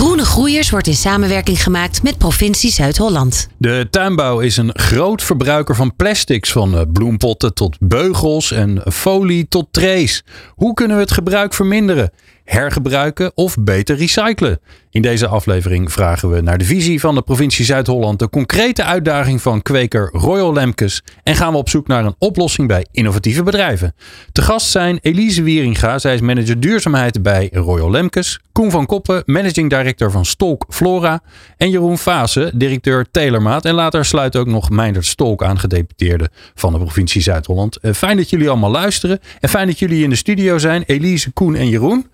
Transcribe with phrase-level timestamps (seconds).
[0.00, 3.48] Groene Groeiers wordt in samenwerking gemaakt met provincie Zuid-Holland.
[3.56, 9.48] De tuinbouw is een groot verbruiker van plastics, van eh, bloempotten tot beugels en folie
[9.48, 10.24] tot trays.
[10.48, 12.12] Hoe kunnen we het gebruik verminderen?
[12.50, 14.60] Hergebruiken of beter recyclen?
[14.92, 19.42] In deze aflevering vragen we naar de visie van de provincie Zuid-Holland, de concrete uitdaging
[19.42, 23.94] van kweker Royal Lemkes en gaan we op zoek naar een oplossing bij innovatieve bedrijven.
[24.32, 29.22] Te gast zijn Elise Wieringa, zij is manager duurzaamheid bij Royal Lemkes, Koen van Koppen,
[29.26, 31.22] managing director van Stolk Flora
[31.56, 36.72] en Jeroen Vaassen, directeur Tailormaat en later sluit ook nog Meindert Stolk aan, gedeputeerde van
[36.72, 37.76] de provincie Zuid-Holland.
[37.76, 41.32] Eh, fijn dat jullie allemaal luisteren en fijn dat jullie in de studio zijn, Elise,
[41.32, 42.06] Koen en Jeroen.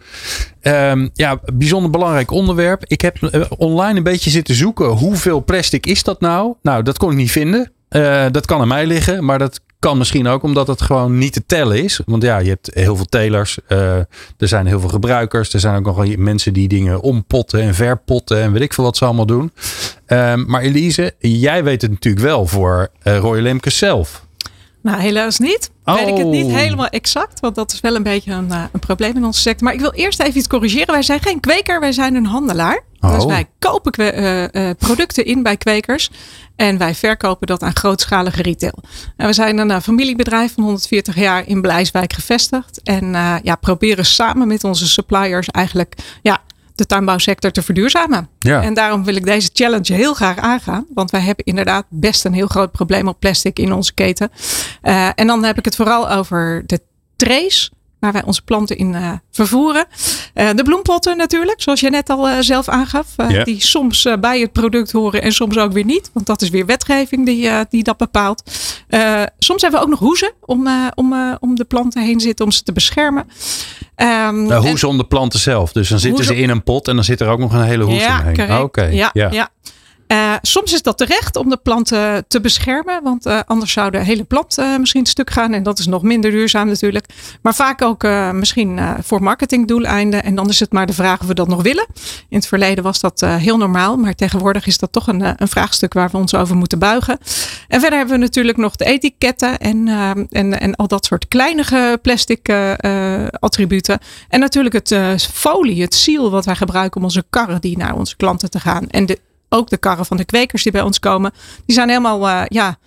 [0.62, 2.84] Um, ja, bijzonder belangrijk onderwerp.
[2.86, 4.86] Ik heb uh, online een beetje zitten zoeken.
[4.86, 6.54] Hoeveel plastic is dat nou?
[6.62, 7.72] Nou, dat kon ik niet vinden.
[7.90, 11.32] Uh, dat kan aan mij liggen, maar dat kan misschien ook omdat het gewoon niet
[11.32, 12.00] te tellen is.
[12.06, 13.58] Want ja, je hebt heel veel telers.
[13.68, 14.08] Uh, er
[14.48, 15.52] zijn heel veel gebruikers.
[15.52, 18.96] Er zijn ook nog mensen die dingen ompotten en verpotten en weet ik veel wat
[18.96, 19.52] ze allemaal doen.
[20.06, 24.25] Um, maar Elise, jij weet het natuurlijk wel voor Roy Lemke zelf.
[24.86, 25.70] Nou, helaas niet.
[25.84, 25.94] Oh.
[25.94, 28.80] Weet ik het niet helemaal exact, want dat is wel een beetje een, uh, een,
[28.80, 29.64] probleem in onze sector.
[29.64, 30.92] Maar ik wil eerst even iets corrigeren.
[30.92, 32.84] Wij zijn geen kweker, wij zijn een handelaar.
[33.00, 33.14] Oh.
[33.14, 36.10] Dus wij kopen uh, uh, producten in bij kwekers
[36.56, 38.78] en wij verkopen dat aan grootschalige retail.
[39.16, 43.10] En we zijn een familiebedrijf van 140 jaar in Blijswijk gevestigd en
[43.42, 46.42] ja, proberen samen met onze suppliers eigenlijk ja,
[46.76, 48.28] de tuinbouwsector te verduurzamen.
[48.38, 48.62] Ja.
[48.62, 50.86] En daarom wil ik deze challenge heel graag aangaan.
[50.94, 54.30] Want wij hebben inderdaad best een heel groot probleem op plastic in onze keten.
[54.82, 56.80] Uh, en dan heb ik het vooral over de
[57.16, 57.70] trace
[58.06, 59.84] waar wij onze planten in uh, vervoeren.
[60.34, 63.06] Uh, de bloempotten natuurlijk, zoals je net al uh, zelf aangaf.
[63.16, 63.44] Yeah.
[63.44, 66.10] Die soms bij het product horen en soms ook weer niet.
[66.12, 68.42] Want dat is weer wetgeving die, die dat bepaalt.
[69.38, 72.62] soms hebben we ook nog hoezen om, om, om de planten heen zitten om ze
[72.62, 73.28] te beschermen.
[73.96, 75.72] Um, nou, hoezen om de planten zelf.
[75.72, 77.84] Dus dan zitten ze in een pot en dan zit er ook nog een hele
[77.84, 78.42] hoes ja, omheen.
[78.42, 78.60] Oké.
[78.60, 78.94] Okay.
[78.94, 79.30] Ja, ja.
[79.32, 79.48] ja.
[80.08, 83.98] Uh, soms is dat terecht om de planten te beschermen, want uh, anders zou de
[83.98, 87.06] hele plant uh, misschien stuk gaan en dat is nog minder duurzaam natuurlijk.
[87.42, 91.34] Maar vaak ook misschien voor marketingdoeleinden en dan is het maar de vraag of we
[91.34, 91.86] dat nog willen.
[92.28, 95.92] In het verleden was dat heel normaal, maar tegenwoordig is dat toch een, een vraagstuk
[95.92, 97.18] waar we ons over moeten buigen.
[97.68, 99.88] En verder hebben we natuurlijk nog de etiketten en,
[100.30, 102.48] en, en al dat soort kleinige plastic
[103.38, 103.98] attributen.
[104.28, 108.16] En natuurlijk het folie, het seal wat wij gebruiken om onze karren die naar onze
[108.16, 108.88] klanten te gaan.
[108.88, 111.32] En de ook de karren van de kwekers die bij ons komen,
[111.66, 112.78] die zijn helemaal uh, ja,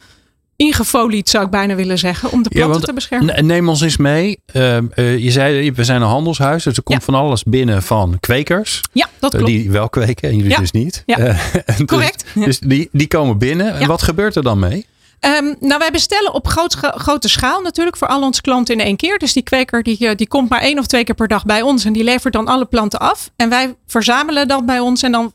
[0.59, 3.45] ingefolied, zou ik bijna willen zeggen, om de planten ja, te beschermen.
[3.45, 4.39] Neem ons eens mee.
[4.53, 7.05] Uh, uh, je zei, we zijn een handelshuis, dus er komt ja.
[7.05, 8.81] van alles binnen van kwekers.
[8.91, 9.45] Ja, dat klopt.
[9.45, 10.59] die wel kweken en jullie ja.
[10.59, 11.03] dus niet.
[11.05, 11.15] Ja.
[11.85, 12.25] Correct.
[12.33, 13.73] Dus, dus die, die komen binnen.
[13.73, 14.85] En wat gebeurt er dan mee?
[15.19, 18.95] Um, nou, wij bestellen op groot, grote schaal natuurlijk voor al onze klanten in één
[18.95, 19.17] keer.
[19.17, 21.85] Dus die kweker die, die komt maar één of twee keer per dag bij ons
[21.85, 23.29] en die levert dan alle planten af.
[23.35, 25.33] En wij verzamelen dat bij ons en dan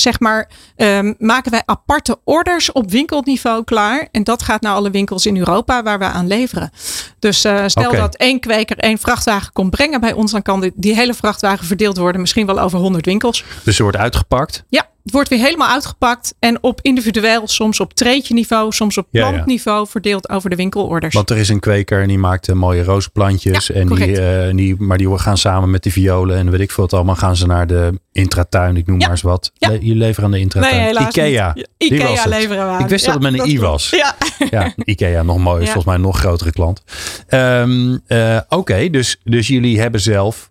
[0.00, 4.08] zeg maar, um, maken wij aparte orders op winkelniveau klaar.
[4.10, 6.70] En dat gaat naar alle winkels in Europa waar we aan leveren.
[7.18, 8.00] Dus uh, stel okay.
[8.00, 11.66] dat één kweker één vrachtwagen komt brengen bij ons, dan kan die, die hele vrachtwagen
[11.66, 13.44] verdeeld worden, misschien wel over 100 winkels.
[13.64, 14.64] Dus er wordt uitgepakt?
[14.68, 19.06] Ja, het wordt weer helemaal uitgepakt en op individueel, soms op treetje niveau, soms op
[19.10, 19.90] plantniveau ja, ja.
[19.90, 21.14] verdeeld over de winkelorders.
[21.14, 23.66] Want er is een kweker en die maakt uh, mooie rozenplantjes.
[23.66, 26.70] Ja, en die, uh, die, maar die gaan samen met de violen en weet ik
[26.70, 29.52] veel wat allemaal, gaan ze naar de intratuin, ik noem maar eens wat.
[29.58, 30.94] Le je leveren aan de intratuin.
[30.94, 31.52] Nee, Ikea.
[31.54, 31.68] Niet.
[31.76, 32.80] Ikea leveren we aan.
[32.80, 33.90] Ik wist dat het met een I was.
[33.90, 34.16] Ja.
[34.50, 36.82] ja, Ikea nog mooi, volgens mij een nog grotere klant.
[37.28, 40.50] Um, uh, Oké, okay, dus, dus jullie hebben zelf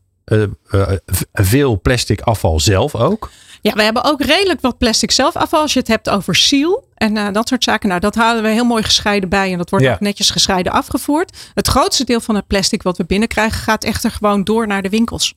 [1.34, 3.30] veel plastic afval zelf ook?
[3.62, 5.62] Ja, we hebben ook redelijk wat plastic zelfafval.
[5.62, 7.90] Als je het hebt over seal en uh, dat soort zaken.
[7.90, 9.52] Nou, dat houden we heel mooi gescheiden bij.
[9.52, 9.94] En dat wordt ja.
[9.94, 11.52] ook netjes gescheiden afgevoerd.
[11.54, 14.90] Het grootste deel van het plastic wat we binnenkrijgen gaat echter gewoon door naar de
[14.90, 15.34] winkels.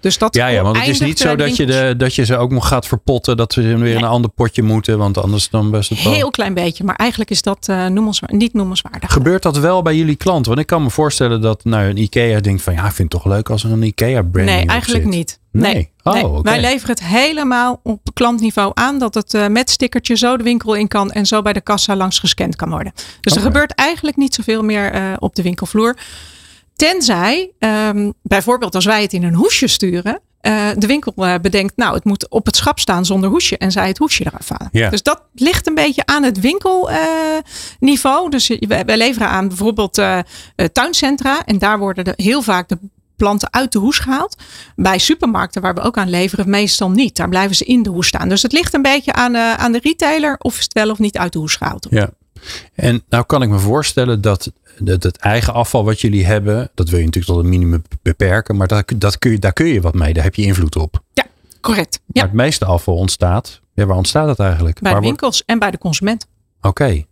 [0.00, 2.36] Dus dat ja, ja, want het is niet zo dat je, de, dat je ze
[2.36, 3.36] ook nog gaat verpotten.
[3.36, 3.90] Dat ze weer nee.
[3.90, 4.98] in een ander potje moeten.
[4.98, 6.12] Want anders dan best het wel...
[6.12, 6.84] Heel klein beetje.
[6.84, 9.12] Maar eigenlijk is dat uh, noemens, niet noemenswaardig.
[9.12, 10.46] Gebeurt dat wel bij jullie klanten?
[10.46, 12.72] Want ik kan me voorstellen dat nou, een IKEA denkt van...
[12.72, 15.38] Ja, ik vind het toch leuk als er een IKEA branding Nee, eigenlijk niet.
[15.60, 15.74] Nee.
[15.74, 15.92] nee.
[16.02, 16.26] Oh, nee.
[16.26, 16.42] Okay.
[16.42, 18.98] Wij leveren het helemaal op klantniveau aan.
[18.98, 21.10] Dat het uh, met stickertje zo de winkel in kan.
[21.10, 22.92] En zo bij de kassa langs gescand kan worden.
[22.94, 23.36] Dus okay.
[23.36, 25.96] er gebeurt eigenlijk niet zoveel meer uh, op de winkelvloer.
[26.76, 30.20] Tenzij, um, bijvoorbeeld als wij het in een hoesje sturen.
[30.42, 31.12] Uh, de winkel
[31.42, 33.58] bedenkt, nou, het moet op het schap staan zonder hoesje.
[33.58, 34.90] En zij het hoesje eraf halen.
[34.90, 38.30] Dus dat ligt een beetje aan het winkelniveau.
[38.30, 40.02] Dus wij leveren aan bijvoorbeeld
[40.72, 41.44] tuincentra.
[41.44, 42.78] En daar worden de, heel vaak de
[43.16, 44.36] planten uit de hoes gehaald.
[44.76, 47.16] Bij supermarkten waar we ook aan leveren, meestal niet.
[47.16, 48.28] Daar blijven ze in de hoes staan.
[48.28, 51.32] Dus het ligt een beetje aan, aan de retailer of het wel of niet uit
[51.32, 51.86] de hoes gehaald.
[51.90, 52.10] Ja.
[52.74, 54.52] En nou kan ik me voorstellen dat
[54.84, 58.56] het, het, eigen afval wat jullie hebben, dat wil je natuurlijk tot een minimum beperken,
[58.56, 61.02] maar dat, dat kun je, daar kun je wat mee, daar heb je invloed op.
[61.12, 61.24] Ja.
[61.60, 62.00] Correct.
[62.06, 62.12] Ja.
[62.12, 63.60] Maar het meeste afval ontstaat.
[63.74, 64.80] Ja, waar ontstaat het eigenlijk?
[64.80, 66.26] Bij de winkels en bij de consument.
[66.60, 67.04] Oké.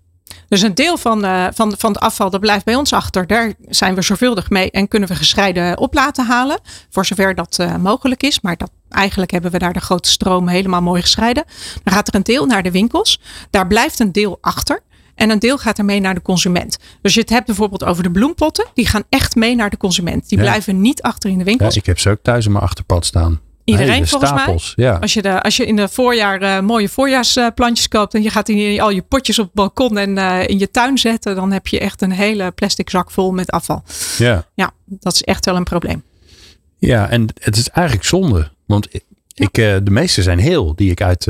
[0.53, 3.27] Dus een deel van, uh, van, van het afval dat blijft bij ons achter.
[3.27, 6.61] Daar zijn we zorgvuldig mee en kunnen we gescheiden op laten halen.
[6.91, 8.41] Voor zover dat uh, mogelijk is.
[8.41, 11.45] Maar dat, eigenlijk hebben we daar de grote stroom helemaal mooi gescheiden.
[11.83, 13.21] Dan gaat er een deel naar de winkels.
[13.51, 14.81] Daar blijft een deel achter.
[15.15, 16.79] En een deel gaat er mee naar de consument.
[17.03, 18.67] Dus je het hebt bijvoorbeeld over de bloempotten.
[18.75, 20.29] Die gaan echt mee naar de consument.
[20.29, 20.45] Die Ja.
[20.45, 21.75] blijven niet achter in de winkels.
[21.75, 23.41] Ja, ik heb ze ook thuis in mijn achterpad staan.
[23.65, 24.59] Iedereen volgens mij?
[24.75, 24.97] Ja.
[25.01, 28.47] Als je, de, als je in de voorjaar eh, mooie voorjaarsplantjes koopt en je gaat
[28.47, 31.67] die, al je potjes op het balkon en eh, in je tuin zetten, dan heb
[31.67, 33.83] je echt een hele plastic zak vol met afval.
[34.19, 34.45] ja.
[34.55, 36.03] Ja, dat is echt wel een probleem.
[36.79, 38.51] Ja, en het is eigenlijk zonde.
[38.67, 39.05] Want ik,
[39.35, 41.29] ik, eh, de meeste zijn heel die ik uit,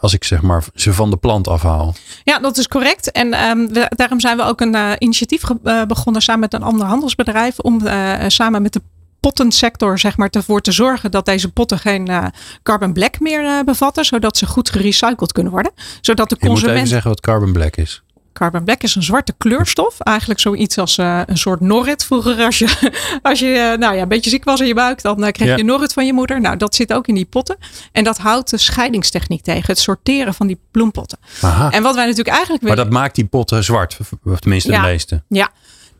[0.00, 1.94] als ik zeg maar ze van de plant afhaal.
[2.24, 3.10] Ja, dat is correct.
[3.12, 5.42] En ehm, we- daarom zijn we ook een initiatief
[5.88, 7.80] begonnen samen met een ander handelsbedrijf om
[8.28, 8.80] samen met de
[9.24, 12.24] pottensector zeg maar ervoor te zorgen dat deze potten geen eh,
[12.62, 15.72] carbon black meer eh, bevatten, zodat ze goed gerecycled kunnen worden.
[16.00, 18.02] Zodat de Je moet even consument zeggen wat carbon black is.
[18.32, 20.00] Carbon black is een zwarte kleurstof.
[20.00, 22.44] Eigenlijk zoiets als eh, een soort norrit vroeger.
[22.44, 22.92] Als je,
[23.22, 25.56] als je nou ja, een beetje ziek was in je buik, dan kreeg Ja.
[25.56, 26.40] je norrit van je moeder.
[26.40, 27.56] Nou, dat zit ook in die potten.
[27.92, 29.62] En dat houdt de scheidingstechniek tegen.
[29.66, 31.18] Het sorteren van die bloempotten.
[31.40, 31.70] Aha.
[31.70, 32.90] En wat wij natuurlijk eigenlijk Maar willen...
[32.90, 33.96] dat maakt die potten zwart.
[34.24, 34.80] Of tenminste Ja.
[34.82, 35.22] de meeste.
[35.28, 35.50] Ja,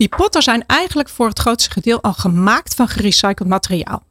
[0.08, 4.02] die potten zijn eigenlijk voor het grootste gedeelte al gemaakt van gerecycled materiaal.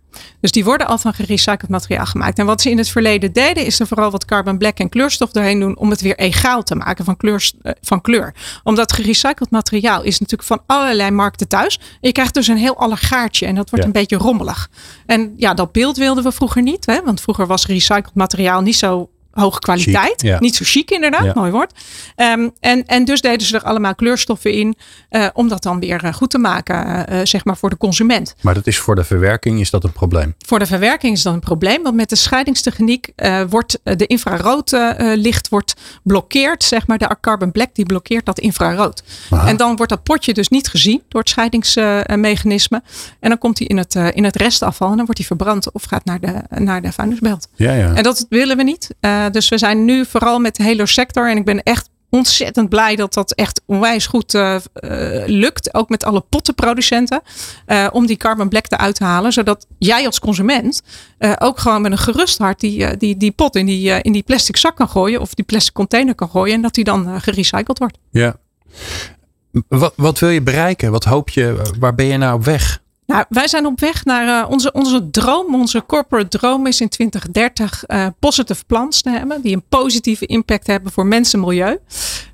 [0.42, 2.40] Dus die worden al van gerecycled materiaal gemaakt.
[2.40, 5.32] En wat ze in het verleden deden, is er vooral wat carbon black en kleurstof
[5.32, 7.52] doorheen doen om het weer egaal te maken van kleur.
[7.62, 8.34] eh, Van kleur.
[8.64, 11.80] Omdat gerecycled materiaal is natuurlijk van allerlei markten thuis.
[12.02, 13.92] Je krijgt dus een heel allegaartje en dat wordt Ja.
[13.92, 14.70] een beetje rommelig.
[15.06, 16.86] En ja, dat beeld wilden we vroeger niet.
[16.86, 17.04] Hè?
[17.04, 20.22] Want vroeger was gerecycled materiaal niet zo hoge kwaliteit.
[20.22, 20.40] Chic, ja.
[20.40, 21.32] Niet zo chic inderdaad, Ja.
[21.36, 21.72] mooi woord.
[22.16, 24.76] Ehm, en, en dus deden ze er allemaal kleurstoffen in
[25.10, 28.36] eh, om dat dan weer eh, goed te maken, eh, zeg maar voor de consument.
[28.42, 30.36] Maar dat is voor de verwerking is dat een probleem.
[30.46, 33.12] Voor de verwerking is dat een probleem, want met de scheidingstechniek
[33.50, 39.04] wordt de infraroodlicht wordt blokkeerd, zeg maar de carbon black die blokkeert dat infrarood.
[39.30, 39.48] Aha.
[39.48, 42.82] En dan wordt dat potje dus niet gezien door het scheidingsmechanisme.
[43.20, 45.84] en dan komt hij in het, in het restafval en dan wordt hij verbrand of
[45.84, 47.48] gaat naar de, naar de vuilnisbelt.
[47.56, 47.94] Ja, ja.
[47.94, 48.90] En dat willen we niet.
[49.26, 51.30] Eh, dus we zijn nu vooral met de hele sector.
[51.30, 54.62] En ik ben echt ontzettend blij dat dat echt onwijs goed eh, eh,
[55.26, 55.74] lukt.
[55.74, 57.22] Ook met alle pottenproducenten.
[57.92, 59.34] om die carbon black eruit te halen.
[59.34, 60.82] Zodat jij als consument
[61.38, 64.58] ook gewoon met een gerust hart die, die, die pot in die, in die plastic
[64.58, 65.22] zak kan gooien.
[65.22, 66.56] Of die plastic container kan gooien.
[66.56, 67.98] En dat die dan gerecycled wordt.
[68.12, 68.36] ja.
[69.68, 70.92] Wat, wat wil je bereiken?
[70.92, 71.74] Wat hoop je?
[71.80, 72.83] Waar ben je nou op weg?
[73.14, 75.56] Nou, wij zijn op weg naar eh, onze, onze droom.
[75.56, 79.42] Onze corporate droom is in 2030 eh, positive plants te hebben.
[79.42, 81.78] Die een positieve impact hebben voor mensen en milieu.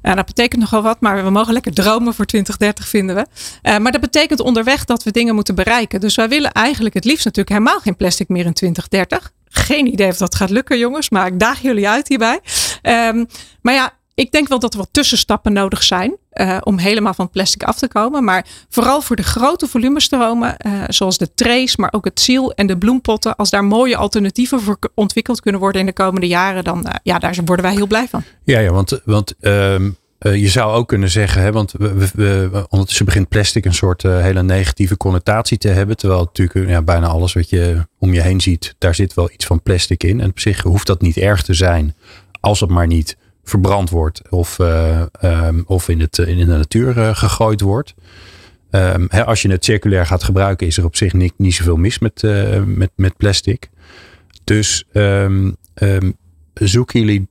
[0.03, 3.25] Uh, dat betekent nogal wat, maar we mogen lekker dromen voor 2030 vinden we.
[3.69, 5.99] Uh, maar dat betekent onderweg dat we dingen moeten bereiken.
[5.99, 9.31] Dus wij willen eigenlijk het liefst natuurlijk helemaal geen plastic meer in 2030.
[9.49, 12.39] Geen idee of dat gaat lukken jongens, maar ik daag jullie uit hierbij.
[12.81, 13.27] Um,
[13.61, 17.29] maar ja, ik denk wel dat er wat tussenstappen nodig zijn uh, om helemaal van
[17.29, 18.23] plastic af te komen.
[18.23, 22.67] Maar vooral voor de grote volumestromen, uh, zoals de trays, maar ook het ziel en
[22.67, 23.35] de bloempotten.
[23.35, 27.19] Als daar mooie alternatieven voor ontwikkeld kunnen worden in de komende jaren, dan uh, ja,
[27.19, 28.23] daar worden wij heel blij van.
[28.43, 29.77] Ja, ja want, want uh,
[30.19, 34.97] je zou ook kunnen zeggen, hè, want we, ondertussen begint plastic een soort hele negatieve
[34.97, 35.97] connotatie te hebben.
[35.97, 39.45] Terwijl natuurlijk ja, bijna alles wat je om je heen ziet, daar zit wel iets
[39.45, 40.19] van plastic in.
[40.19, 41.95] En op zich hoeft dat niet erg te zijn,
[42.39, 43.17] als het maar niet
[43.49, 47.95] verbrand wordt of, uh, um, of in, het, in de natuur uh, gegooid wordt.
[49.07, 51.99] Hè, als je het circulair gaat gebruiken, is er op zich niet, niet zoveel mis
[51.99, 52.23] met,
[52.65, 53.69] met, met plastic.
[54.43, 55.57] Dus um,
[56.53, 57.27] zoeken jullie,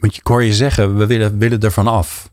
[0.00, 2.30] want ik hoor je zeggen, we willen, willen er vanaf.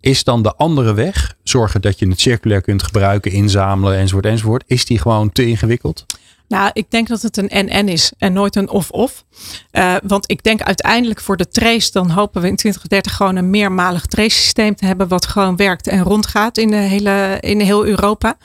[0.00, 4.64] Is dan de andere weg, zorgen dat je het circulair kunt gebruiken, inzamelen enzovoort enzovoort,
[4.66, 6.06] is die gewoon te ingewikkeld?
[6.48, 9.24] Nou, ik denk dat het een en-en is en nooit een of-of.
[9.72, 13.50] Uh, want ik denk uiteindelijk voor de trace, dan hopen we in 2030 gewoon een
[13.50, 15.08] meermalig trace systeem te hebben.
[15.08, 18.36] Wat gewoon werkt en rondgaat in, de hele, in heel Europa.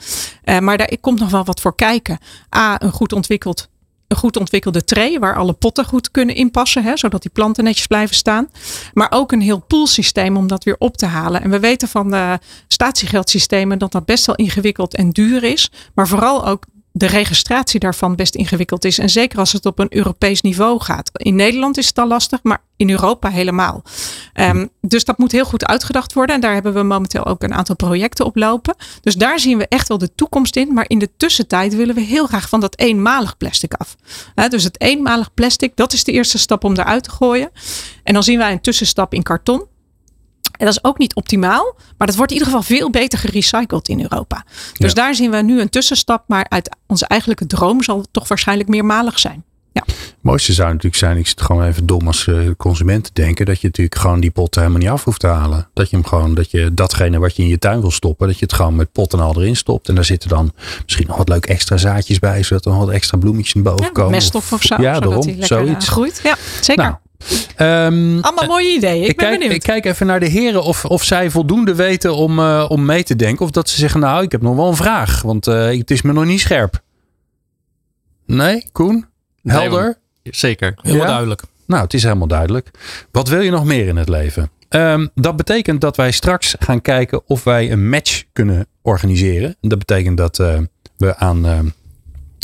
[0.44, 2.18] Uh, maar daar komt nog wel wat voor kijken.
[2.56, 3.68] A, een goed ontwikkeld
[4.08, 7.86] een goed ontwikkelde tray waar alle potten goed kunnen inpassen, hè, zodat die planten netjes
[7.86, 8.48] blijven staan.
[8.92, 11.42] Maar ook een heel poolsysteem om dat weer op te halen.
[11.42, 15.70] En we weten van de statiegeldsystemen dat dat best wel ingewikkeld en duur is.
[15.94, 16.64] Maar vooral ook
[16.96, 18.98] de registratie daarvan best ingewikkeld is.
[18.98, 21.10] En zeker als het op een Europees niveau gaat.
[21.12, 23.82] In Nederland is het al lastig, maar in Europa helemaal.
[24.34, 26.34] Um, dus dat moet heel goed uitgedacht worden.
[26.34, 28.74] En daar hebben we momenteel ook een aantal projecten op lopen.
[29.00, 30.72] Dus daar zien we echt wel de toekomst in.
[30.72, 33.96] Maar in de tussentijd willen we heel graag van dat eenmalig plastic af.
[34.48, 37.50] Dus het eenmalig plastic, dat is de eerste stap om eruit te gooien.
[38.02, 39.66] En dan zien wij een tussenstap in karton.
[40.56, 43.88] En dat is ook niet optimaal, maar dat wordt in ieder geval veel beter gerecycled
[43.88, 44.44] in Europa.
[44.72, 44.94] Dus ja.
[44.94, 48.68] daar zien we nu een tussenstap, maar uit onze eigenlijke droom zal het toch waarschijnlijk
[48.68, 49.44] meermalig zijn.
[49.74, 49.82] Ja.
[49.86, 53.46] Het mooiste zou natuurlijk zijn, ik zit gewoon even dom als uh, consument te denken,
[53.46, 55.68] dat je natuurlijk gewoon die pot helemaal niet af hoeft te halen.
[55.72, 58.38] Dat je hem gewoon, dat je datgene wat je in je tuin wil stoppen, dat
[58.38, 59.88] je het gewoon met pot en al erin stopt.
[59.88, 60.52] En daar zitten dan
[60.84, 63.90] misschien nog wat leuk extra zaadjes bij, zodat er nog wat extra bloemetjes boven ja,
[63.90, 64.10] komen.
[64.10, 64.76] Meststof of zo.
[64.80, 65.26] Ja, daarom.
[65.26, 65.88] lekker, zoiets.
[65.88, 66.20] Groeit.
[66.22, 66.84] Ja, zeker.
[66.84, 66.96] Nou,
[67.58, 69.02] Um, Allemaal mooie ideeën.
[69.02, 69.54] Ik, ik, ben kijk, benieuwd.
[69.56, 73.02] ik kijk even naar de heren of, of zij voldoende weten om, uh, om mee
[73.02, 73.44] te denken.
[73.44, 75.22] Of dat ze zeggen, nou, ik heb nog wel een vraag.
[75.22, 76.82] Want uh, het is me nog niet scherp.
[78.26, 79.06] Nee, Koen?
[79.42, 79.84] Helder?
[80.22, 80.74] Nee, zeker.
[80.76, 81.10] Helemaal Ja?
[81.10, 81.42] duidelijk.
[81.66, 82.70] Nou, het is helemaal duidelijk.
[83.10, 84.50] Wat wil je nog meer in het leven?
[84.68, 89.56] Um, dat betekent dat wij straks gaan kijken of wij een match kunnen organiseren.
[89.60, 90.58] Dat betekent dat uh,
[90.96, 91.58] we aan uh,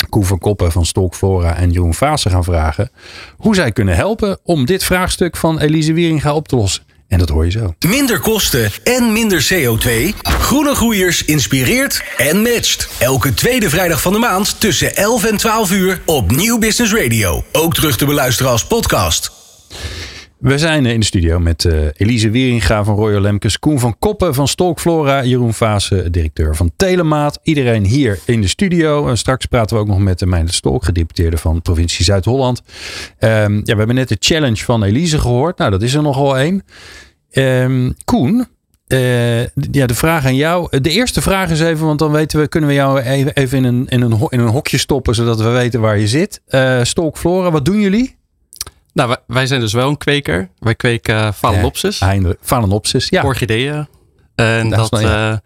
[0.09, 2.91] Koen van Koppen van Stolkflora en Jeroen Vaassen gaan vragen
[3.37, 6.83] hoe zij kunnen helpen om dit vraagstuk van Elise Wieringa op te lossen.
[7.07, 7.73] En dat hoor je zo.
[7.87, 10.15] Minder kosten en minder CO2.
[10.21, 12.89] Groene Groeiers inspireert en matcht.
[12.99, 17.43] Elke tweede vrijdag van de maand tussen 11 en 12 uur op Nieuw Business Radio.
[17.51, 19.40] Ook terug te beluisteren als podcast.
[20.41, 24.33] We zijn in de studio met uh, Elise Wieringa van Royal Lemkes, Koen van Koppen
[24.33, 27.39] van Stolkflora, Jeroen Vaassen, directeur van Telemaat.
[27.43, 29.15] Iedereen hier in de studio.
[29.15, 32.61] Straks praten we ook nog met de Meijnerd Stolk, gedeputeerde van provincie Zuid-Holland.
[33.19, 35.57] Um, ja, we hebben net de challenge van Elise gehoord.
[35.57, 36.63] Nou, dat is er nogal één.
[37.31, 38.47] Um, Koen,
[38.87, 40.79] uh, ja, de vraag aan jou.
[40.81, 43.63] De eerste vraag is even, want dan weten we, kunnen we jou even, even in,
[43.63, 46.41] een, in, een, in een hokje stoppen, zodat we weten waar je zit.
[46.49, 48.19] Uh, Stolkflora, wat doen jullie?
[48.93, 50.49] Nou, wij zijn dus wel een kweker.
[50.59, 51.99] Wij kweken Phalaenopsis.
[51.99, 52.39] Ja, eindelijk.
[52.43, 53.23] Phalaenopsis, ja.
[53.23, 53.87] Orchideeën.
[54.35, 55.37] En dat, dat uh,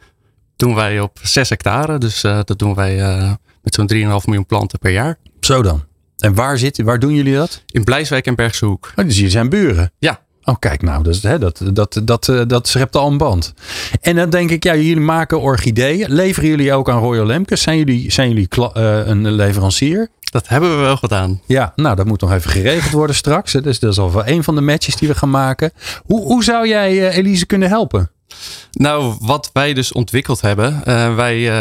[0.55, 1.97] doen wij op 6 hectare.
[1.97, 2.95] Dus uh, dat doen wij
[3.61, 5.17] met zo'n 3,5 miljoen planten per jaar.
[5.39, 5.83] Zo dan.
[6.17, 7.63] En waar, zit, waar doen jullie dat?
[7.67, 8.93] In Blijswijk en Bergse Hoek.
[8.95, 9.91] Oh, dus jullie zijn buren?
[9.99, 10.24] Ja.
[10.45, 13.53] Oh, kijk nou, dus, hè, dat, dat, dat, dat, dat schept al een band.
[14.01, 16.11] En dan denk ik, ja, jullie maken orchideeën.
[16.13, 17.61] Leveren jullie ook aan Royal Lemkes?
[17.61, 20.09] Zijn jullie, zijn jullie een leverancier?
[20.19, 21.41] Dat hebben we wel gedaan.
[21.45, 23.51] Ja, nou dat moet nog even geregeld worden straks.
[23.51, 25.71] Dus dat is al wel een van de matches die we gaan maken.
[26.05, 28.11] Hoe, hoe zou jij uh, Elise kunnen helpen?
[28.71, 30.81] Nou, wat wij dus ontwikkeld hebben.
[30.87, 31.51] Uh, wij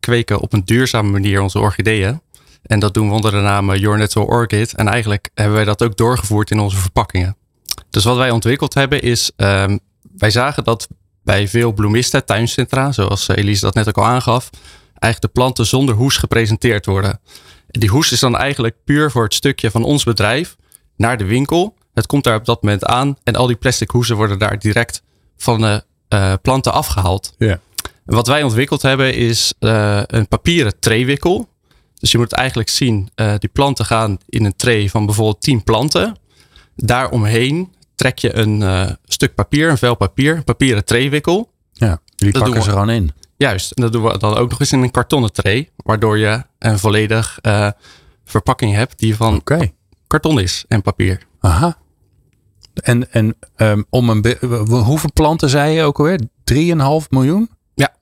[0.00, 2.20] kweken op een duurzame manier onze orchideeën.
[2.62, 4.74] En dat doen we onder de naam Your Natural Orchid.
[4.74, 7.36] En eigenlijk hebben wij dat ook doorgevoerd in onze verpakkingen.
[7.90, 9.30] Dus wat wij ontwikkeld hebben is...
[9.36, 9.80] Um,
[10.16, 10.88] wij zagen dat
[11.22, 14.50] bij veel bloemisten, tuincentra, zoals Elise dat net ook al aangaf...
[14.98, 17.20] eigenlijk de planten zonder hoes gepresenteerd worden.
[17.66, 20.56] Die hoes is dan eigenlijk puur voor het stukje van ons bedrijf
[20.96, 21.74] naar de winkel.
[21.94, 25.02] Het komt daar op dat moment aan en al die plastic hoesen worden daar direct
[25.36, 27.34] van de uh, planten afgehaald.
[27.38, 27.60] Ja.
[28.06, 31.48] En wat wij ontwikkeld hebben is uh, een papieren treewikkel.
[31.98, 35.64] Dus je moet eigenlijk zien, uh, die planten gaan in een tray van bijvoorbeeld 10
[35.64, 36.16] planten.
[36.76, 41.52] Daaromheen trek je een stuk papier, een vel papier, een papieren treewikkel.
[41.72, 43.10] Ja, jullie dat pakken ze gewoon in.
[43.36, 46.42] Juist, en dat doen we dan ook nog eens in een kartonnen tray, waardoor je
[46.58, 47.70] een volledig uh,
[48.24, 49.74] verpakking hebt die van okay.
[50.06, 51.22] karton is en papier.
[51.40, 51.76] Aha.
[52.74, 54.36] En, en um, om een
[54.68, 56.20] hoeveel planten zei je ook alweer?
[56.52, 57.50] 3,5 miljoen?
[57.74, 57.94] Ja.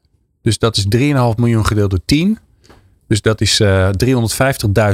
[0.42, 1.00] Dus dat is 3,5
[1.36, 2.38] miljoen gedeeld door 10.
[3.06, 3.88] Dus dat is uh,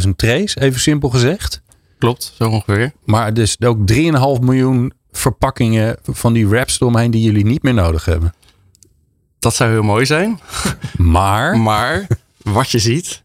[0.04, 1.62] 350.000 trays, even simpel gezegd.
[1.98, 2.92] Klopt, zo ongeveer.
[3.04, 3.96] Maar dus ook 3,5
[4.40, 8.34] miljoen verpakkingen van die wraps eromheen die jullie niet meer nodig hebben.
[9.38, 10.40] Dat zou heel mooi zijn.
[10.96, 11.58] Maar?
[11.70, 12.06] Maar
[12.42, 13.22] wat je ziet,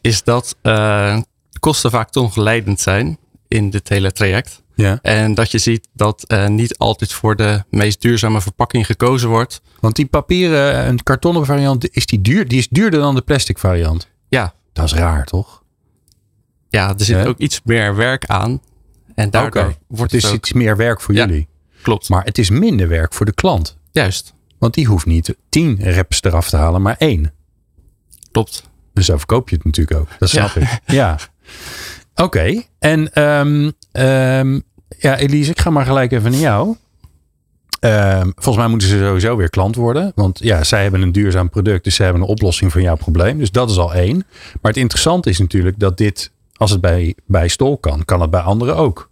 [0.00, 1.18] is dat uh,
[1.60, 4.62] kosten vaak toch leidend zijn in dit hele traject.
[4.74, 4.98] Ja.
[5.02, 9.60] En dat je ziet dat uh, niet altijd voor de meest duurzame verpakking gekozen wordt.
[9.80, 13.58] Want die papieren en kartonnen variant, is die, duur, die is duurder dan de plastic
[13.58, 14.08] variant.
[14.28, 14.54] Ja.
[14.72, 15.61] Dat is raar, toch?
[16.72, 18.60] Ja, er zit ook iets meer werk aan.
[19.14, 19.78] En daardoor okay.
[19.86, 20.34] wordt het, ook...
[20.34, 21.48] iets meer werk voor ja, jullie.
[21.82, 22.08] Klopt.
[22.08, 23.76] Maar het is minder werk voor de klant.
[23.90, 24.34] Juist.
[24.58, 27.32] Want die hoeft niet tien reps eraf te halen, maar één.
[28.30, 28.70] Klopt.
[28.92, 30.08] Dus zo verkoop je het natuurlijk ook.
[30.18, 30.60] Dat snap ja.
[30.60, 30.80] ik.
[30.86, 31.18] Ja.
[32.14, 32.22] Oké.
[32.22, 32.68] Okay.
[32.78, 34.62] En um, um,
[34.98, 36.76] ja, Elise, ik ga maar gelijk even naar jou.
[37.80, 40.12] Um, volgens mij moeten ze sowieso weer klant worden.
[40.14, 41.84] Want ja, zij hebben een duurzaam product.
[41.84, 43.38] Dus ze hebben een oplossing van jouw probleem.
[43.38, 44.16] Dus dat is al één.
[44.60, 46.30] Maar het interessante is natuurlijk dat dit,
[46.62, 49.10] als het bij, bij Stol kan, kan het bij anderen ook.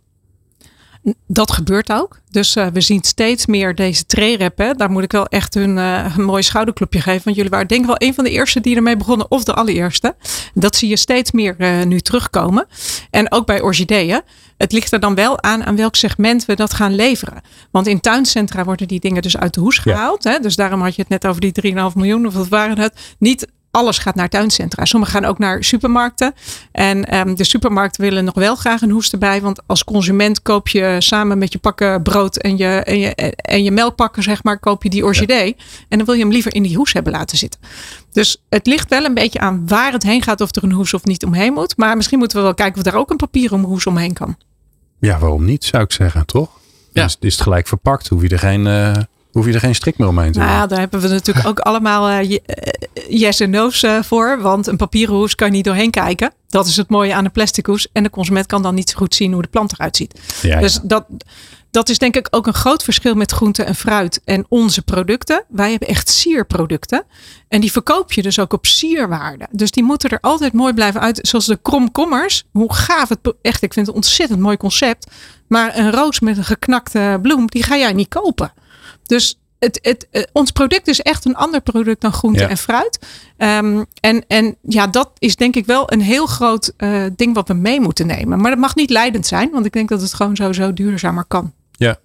[1.26, 2.20] Dat gebeurt ook.
[2.30, 4.76] Dus uh, we zien steeds meer deze trayreppen.
[4.76, 7.22] Daar moet ik wel echt hun uh, een mooi schouderklopje geven.
[7.24, 9.30] Want jullie waren denk ik wel een van de eerste die ermee begonnen.
[9.30, 10.16] Of de allereerste.
[10.54, 12.66] Dat zie je steeds meer uh, nu terugkomen.
[13.10, 14.22] En ook bij orchideeën.
[14.56, 17.40] Het ligt er dan wel aan aan welk segment we dat gaan leveren.
[17.70, 20.22] Want in tuincentra worden die dingen dus uit de hoes gehaald.
[20.22, 20.30] Ja.
[20.30, 20.38] Hè?
[20.38, 22.26] Dus daarom had je het net over die 3,5 miljoen.
[22.26, 23.14] Of wat waren het?
[23.18, 24.84] Niet alles gaat naar tuincentra.
[24.84, 26.34] Sommigen gaan ook naar supermarkten.
[26.72, 29.40] En ehm, de supermarkten willen nog wel graag een hoes erbij.
[29.40, 33.64] Want als consument koop je samen met je pakken brood en je, en je, en
[33.64, 35.56] je melkpakken, zeg maar, koop je die orchidee.
[35.88, 37.60] En dan wil je hem liever in die hoes hebben laten zitten.
[38.12, 40.40] Dus het ligt wel een beetje aan waar het heen gaat.
[40.40, 41.76] Of er een hoes of niet omheen moet.
[41.76, 44.36] Maar misschien moeten we wel kijken of er ook een papieren hoes omheen kan.
[45.00, 46.50] Ja, waarom niet, zou ik zeggen, toch?
[46.92, 47.04] Ja.
[47.04, 48.08] Is het gelijk verpakt.
[48.08, 48.66] Hoef je er geen...
[48.66, 48.92] Uh
[49.32, 50.48] hoef je er geen strik meer omheen te doen.
[50.48, 52.38] Nou, daar hebben we natuurlijk ook allemaal uh,
[53.08, 54.40] yes en no's uh, voor.
[54.40, 56.32] Want een papieren hoes kan je niet doorheen kijken.
[56.48, 57.88] Dat is het mooie aan een plastic hoes.
[57.92, 60.20] En de consument kan dan niet zo goed zien hoe de plant eruit ziet.
[60.42, 61.06] Ja, dus Dat,
[61.70, 65.44] dat is denk ik ook een groot verschil met groente en fruit en onze producten.
[65.48, 67.04] Wij hebben echt sierproducten.
[67.48, 69.46] En die verkoop je dus ook op sierwaarde.
[69.50, 71.18] Dus die moeten er altijd mooi blijven uit.
[71.22, 72.44] Zoals de kromkommers.
[72.52, 73.62] Hoe gaaf het echt.
[73.62, 75.06] Ik vind het een ontzettend mooi concept.
[75.48, 78.52] Maar een roos met een geknakte bloem, die ga jij niet kopen.
[79.10, 82.98] Dus het, het, eh, ons product is echt een ander product dan groente en fruit.
[83.38, 87.48] Um, en, en ja, dat is denk ik wel een heel groot uh, ding wat
[87.48, 88.40] we mee moeten nemen.
[88.40, 91.52] Maar dat mag niet leidend zijn, want ik denk dat het gewoon sowieso duurzamer kan.
[91.70, 91.98] Ja.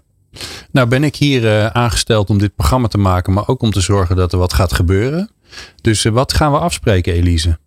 [0.71, 3.81] Nou ben ik hier uh, aangesteld om dit programma te maken, maar ook om te
[3.81, 5.29] zorgen dat er wat gaat gebeuren.
[5.81, 7.57] Dus wat gaan we afspreken, Elise?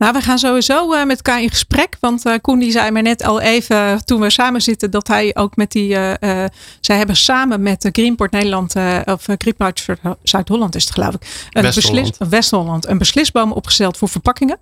[0.00, 1.96] Nou, we gaan sowieso uh, met elkaar in gesprek.
[2.00, 5.30] Want uh, Koen die zei mij net al even toen we samen zitten dat hij
[5.34, 5.88] ook met die.
[5.88, 6.44] Uh,
[6.80, 9.86] zij hebben samen met Greenport Nederland of Greenport
[10.22, 11.20] Zuid-Holland is het geloof ik.
[11.50, 12.16] West-Holland.
[12.28, 12.86] West-Holland.
[12.86, 14.58] Een beslisboom opgesteld voor verpakkingen.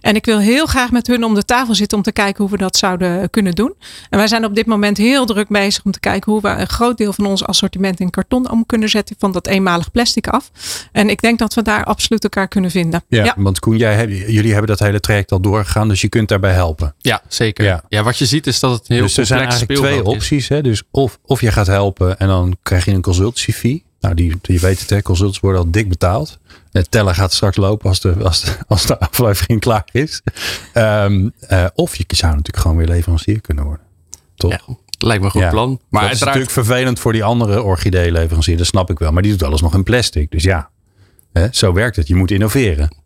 [0.00, 2.52] En ik wil heel graag met hun om de tafel zitten om te kijken hoe
[2.52, 3.74] we dat zouden kunnen doen.
[4.10, 6.68] En wij zijn op dit moment heel druk bezig om te kijken hoe we een
[6.68, 10.50] groot deel van ons assortiment in karton om kunnen zetten van dat eenmalig plastic af.
[10.92, 13.02] En ik denk dat we daar absoluut elkaar kunnen vinden.
[13.08, 13.34] Ja, ja.
[13.36, 16.94] want Koen, jij, jullie hebben dat hele traject al doorgegaan, dus je kunt daarbij helpen.
[16.98, 17.64] Ja, zeker.
[17.64, 20.48] Ja, ja wat je ziet is dat het heel Dus er zijn eigenlijk twee opties.
[20.48, 20.62] Hè?
[20.62, 23.84] Dus of, of je gaat helpen en dan krijg je een consultancy fee.
[24.00, 26.38] Nou, die, je weet het, hè, consultants worden al dik betaald.
[26.72, 30.22] Het tellen gaat straks lopen als de, als de, als de aflevering klaar is.
[30.74, 33.86] Um, uh, of je zou natuurlijk gewoon weer leverancier kunnen worden.
[34.34, 34.50] Toch?
[34.50, 35.80] Ja, lijkt me een goed plan.
[35.88, 38.56] Maar het is natuurlijk vervelend voor die andere orchidee-leverancier.
[38.56, 39.12] Dat snap ik wel.
[39.12, 40.30] Maar die doet alles nog in plastic.
[40.30, 40.70] Dus ja,
[41.32, 42.08] hè, zo werkt het.
[42.08, 43.01] Je moet innoveren.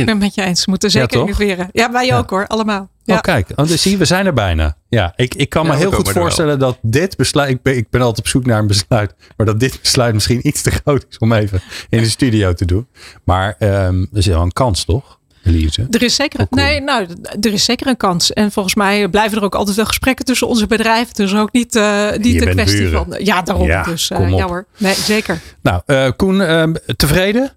[0.00, 0.64] Ik ben met je eens.
[0.64, 1.68] We moeten zeker ja, innoveren.
[1.72, 2.46] Ja, wij ook hoor.
[2.46, 2.88] Allemaal.
[3.04, 3.14] Ja.
[3.14, 3.48] Oh, kijk.
[3.56, 4.76] Oh, dus zie, we zijn er bijna.
[4.88, 7.50] Ja, ik, ik kan me heel goed voorstellen dat dit besluit.
[7.50, 9.14] Ik ben, ik ben altijd op zoek naar een besluit.
[9.36, 12.64] Maar dat dit besluit misschien iets te groot is om even in de studio te
[12.64, 12.86] doen.
[13.24, 15.18] Maar um, er is wel een kans, toch?
[15.44, 15.86] Elise?
[15.90, 17.06] Er is zeker, nee, nou,
[17.40, 18.32] er is zeker een kans.
[18.32, 21.14] En volgens mij blijven er ook altijd wel gesprekken tussen onze bedrijven.
[21.14, 23.14] Dus ook niet, uh, niet de kwestie van.
[23.18, 23.66] Ja, daarom.
[23.66, 24.66] Ja, dus uh, ja hoor.
[24.76, 25.40] Nee, zeker.
[25.62, 27.52] Nou, uh, Koen, ehm, tevreden?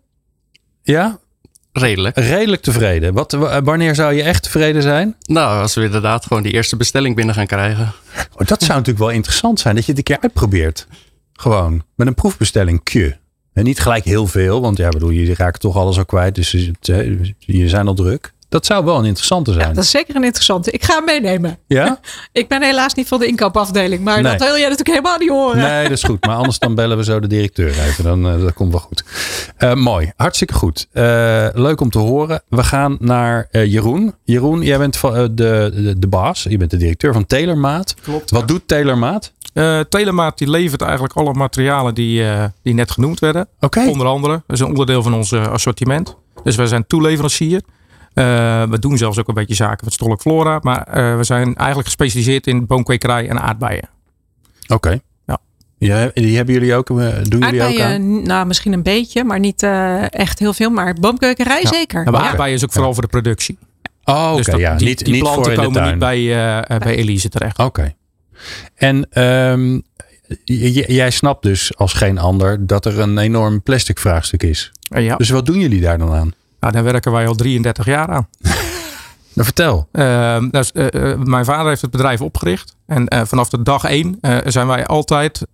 [0.83, 1.19] Ja?
[1.79, 2.17] Redelijk.
[2.17, 3.13] Redelijk tevreden.
[3.13, 3.31] Wat,
[3.63, 5.15] wanneer zou je echt tevreden zijn?
[5.25, 7.91] Nou, als we inderdaad gewoon die eerste bestelling binnen gaan krijgen.
[8.35, 10.87] Oh, dat zou natuurlijk wel interessant zijn, dat je het een keer uitprobeert.
[11.33, 12.81] Gewoon, met een proefbestelling.
[13.53, 16.35] En niet gelijk heel veel, want ja, bedoel, je raakt toch alles al kwijt.
[16.35, 16.51] Dus
[17.37, 18.33] je zijn al druk.
[18.49, 19.67] Dat zou wel een interessante zijn.
[19.67, 20.71] Ja, dat is zeker een interessante.
[20.71, 21.57] Ik ga hem meenemen.
[21.67, 21.99] Ja?
[22.31, 24.03] ik ben helaas niet van de inkoopafdeling.
[24.03, 25.57] Maar dat wil jij natuurlijk helemaal niet horen.
[25.57, 26.25] Nee, dat is goed.
[26.25, 28.03] Maar anders dan bellen we zo de directeur even.
[28.03, 29.03] Dan, uh, dat komt wel goed.
[29.59, 30.11] Uh, mooi.
[30.15, 30.87] Hartstikke goed.
[30.93, 32.41] Uh, leuk om te horen.
[32.49, 34.15] We gaan naar Jeroen.
[34.23, 36.45] Jeroen, jij bent de, de, de baas.
[36.49, 37.95] Je bent de directeur van Taylormaat.
[38.01, 38.31] Klopt.
[38.31, 39.33] Wat doet Taylormaat?
[39.57, 43.47] Uh, Telemaat die levert eigenlijk alle materialen die, uh, die net genoemd werden.
[43.59, 43.87] Okay.
[43.87, 44.33] Onder andere.
[44.33, 46.15] Dat is een onderdeel van ons assortiment.
[46.43, 47.61] Dus wij zijn toeleverancier.
[48.17, 48.23] Uh,
[48.69, 50.59] we doen zelfs ook een beetje zaken met Stolk Flora.
[50.61, 53.89] Maar uh, we zijn eigenlijk gespecialiseerd in boomkwekerij en aardbeien.
[54.63, 54.73] Oké.
[54.73, 55.01] Okay.
[55.25, 55.37] Ja.
[55.77, 56.11] ja.
[56.13, 58.23] Die hebben jullie ook, doen jullie ook aan?
[58.23, 60.69] Nou, misschien een beetje, maar niet uh, echt heel veel.
[60.69, 61.69] Maar boomkwekerij ja.
[61.69, 62.03] zeker.
[62.03, 63.57] Ja, maar aardbeien is ook vooral voor de productie.
[64.03, 64.49] Oh, oké.
[64.49, 64.75] Okay, ja.
[64.75, 66.25] Die, niet, die niet planten voor komen niet bij,
[66.79, 67.59] bij Elise terecht.
[67.59, 67.67] Oké.
[67.67, 67.95] Okay.
[68.75, 69.83] En um,
[70.43, 74.71] jij snapt dus als geen ander dat er een enorm plastic vraagstuk is.
[74.81, 75.15] Ja.
[75.15, 76.33] Dus wat doen jullie daar dan aan?
[76.59, 78.27] Nou, daar werken wij al 33 jaar aan.
[79.33, 79.87] nou, vertel.
[79.91, 82.75] Uh, dus, uh, mijn vader heeft het bedrijf opgericht.
[82.85, 85.45] En uh, vanaf de dag één zijn wij altijd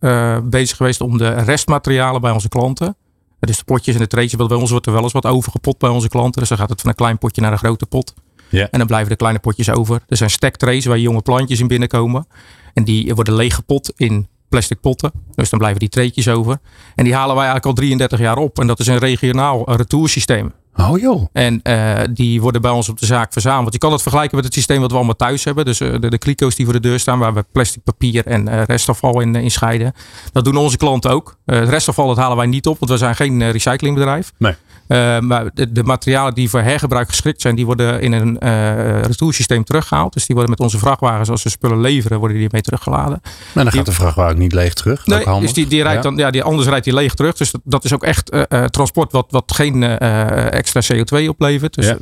[0.44, 2.96] bezig geweest om de restmaterialen bij onze klanten.
[3.39, 5.89] Dus de potjes en de treetjes, bij ons wordt er wel eens wat overgepot bij
[5.89, 6.39] onze klanten.
[6.39, 8.13] Dus dan gaat het van een klein potje naar een grote pot.
[8.50, 8.68] Yeah.
[8.72, 10.02] En dan blijven de kleine potjes over.
[10.08, 12.28] Er zijn stacktrays waar jonge plantjes in binnenkomen.
[12.74, 15.12] En die worden leeggepot in plastic potten.
[15.36, 16.60] Dus dan blijven die treetjes over.
[16.96, 18.60] En die halen wij eigenlijk al 33 jaar op.
[18.60, 20.54] En dat is een regionaal retoursysteem.
[20.78, 21.26] Oh joh.
[21.34, 23.74] En uh, die worden bij ons op de zaak verzameld.
[23.74, 25.66] Je kan het vergelijken met het systeem wat we allemaal thuis hebben.
[25.66, 28.48] Dus uh, de, de kliko's die voor de deur staan, waar we plastic, papier en
[28.48, 29.94] uh, restafval in, in scheiden.
[30.32, 31.38] Dat doen onze klanten ook.
[31.46, 34.32] het restafval dat halen wij niet op, want we zijn geen recyclingbedrijf.
[34.38, 34.56] Nee.
[34.88, 39.02] Uh, maar de, de, materialen die voor hergebruik geschikt zijn, die worden in een uh,
[39.02, 40.13] retoursysteem teruggehaald.
[40.13, 43.22] Dus die worden met onze vrachtwagens, als we spullen leveren, worden die mee teruggeladen.
[43.54, 45.06] Maar dan gaat de vrachtwagen niet leeg terug.
[45.06, 47.36] Nee, dus die, die rijdt dan, ja, die, anders rijdt die leeg terug.
[47.36, 51.74] Dus dat, dat is ook echt uh, transport wat, wat geen extra CO2 oplevert.
[51.74, 51.98] Dus ja.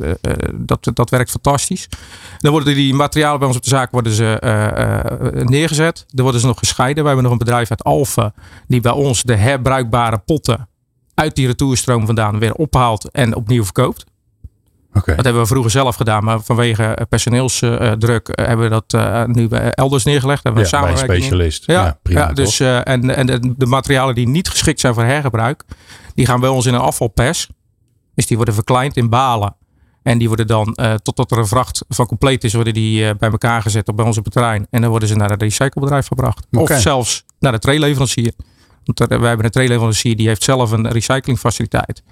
[0.54, 1.88] dat, dat werkt fantastisch.
[2.38, 6.06] Dan worden die materialen bij ons op de zaak worden ze, neergezet.
[6.08, 7.02] Dan worden ze nog gescheiden.
[7.02, 8.34] We hebben nog een bedrijf uit Alphen
[8.68, 10.70] die bij ons de herbruikbare potten
[11.22, 14.06] uit die retourstroom vandaan weer ophaalt en opnieuw verkoopt.
[14.94, 15.16] Okay.
[15.16, 19.48] Dat hebben we vroeger zelf gedaan, maar vanwege personeelsdruk uh, hebben we dat uh, nu
[19.72, 20.44] elders neergelegd.
[20.44, 21.66] Hebben we ja, bij een specialist.
[21.66, 24.94] Ja, ja, prima, ja dus, uh, en, en de, de, materialen die niet geschikt zijn
[24.94, 25.64] voor hergebruik,
[26.14, 27.50] die gaan bij ons in een afvalpers.
[28.16, 29.56] Dus die worden verkleind in balen.
[30.04, 33.62] En die worden dan, totdat er een vracht van compleet is, worden die bij elkaar
[33.62, 34.68] gezet op bij onze terrein.
[34.70, 36.48] En dan worden ze naar het recyclebedrijf gebracht.
[36.52, 36.76] Okay.
[36.76, 38.34] Of zelfs naar de traileverancier.
[38.86, 42.04] Want er, wij hebben een trailleverancier die heeft zelf een recyclingfaciliteit.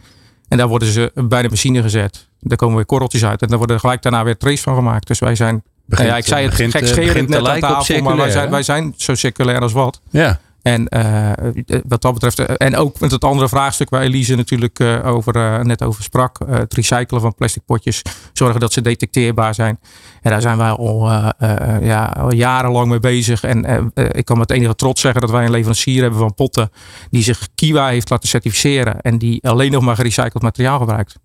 [0.47, 2.27] En daar worden ze bij de machine gezet.
[2.39, 3.41] Daar komen weer korreltjes uit.
[3.41, 5.08] En daar worden gelijk daarna weer trace van gemaakt.
[5.08, 5.63] Dus wij zijn.
[5.86, 8.93] Begint, ja, ik zei het begint, gekscherend net aan tafel, maar wij zijn, wij zijn
[8.97, 10.01] zo circulair als wat.
[10.10, 10.39] Ja.
[10.62, 11.32] En uh,
[11.88, 16.04] wat dat betreft, en ook met het andere vraagstuk waar Elise natuurlijk over, net over
[16.04, 18.02] sprak, het recyclen van plastic potjes,
[18.34, 19.80] zorgen dat ze detecteerbaar zijn.
[20.22, 21.10] En daar zijn wij al,
[21.82, 23.43] ja, al jarenlang mee bezig.
[23.43, 26.72] En ik kan met enige trots zeggen dat wij een leverancier hebben van potten
[27.10, 31.19] die zich Kiwa heeft laten certificeren en die alleen nog maar gerecycled materiaal gebruikt.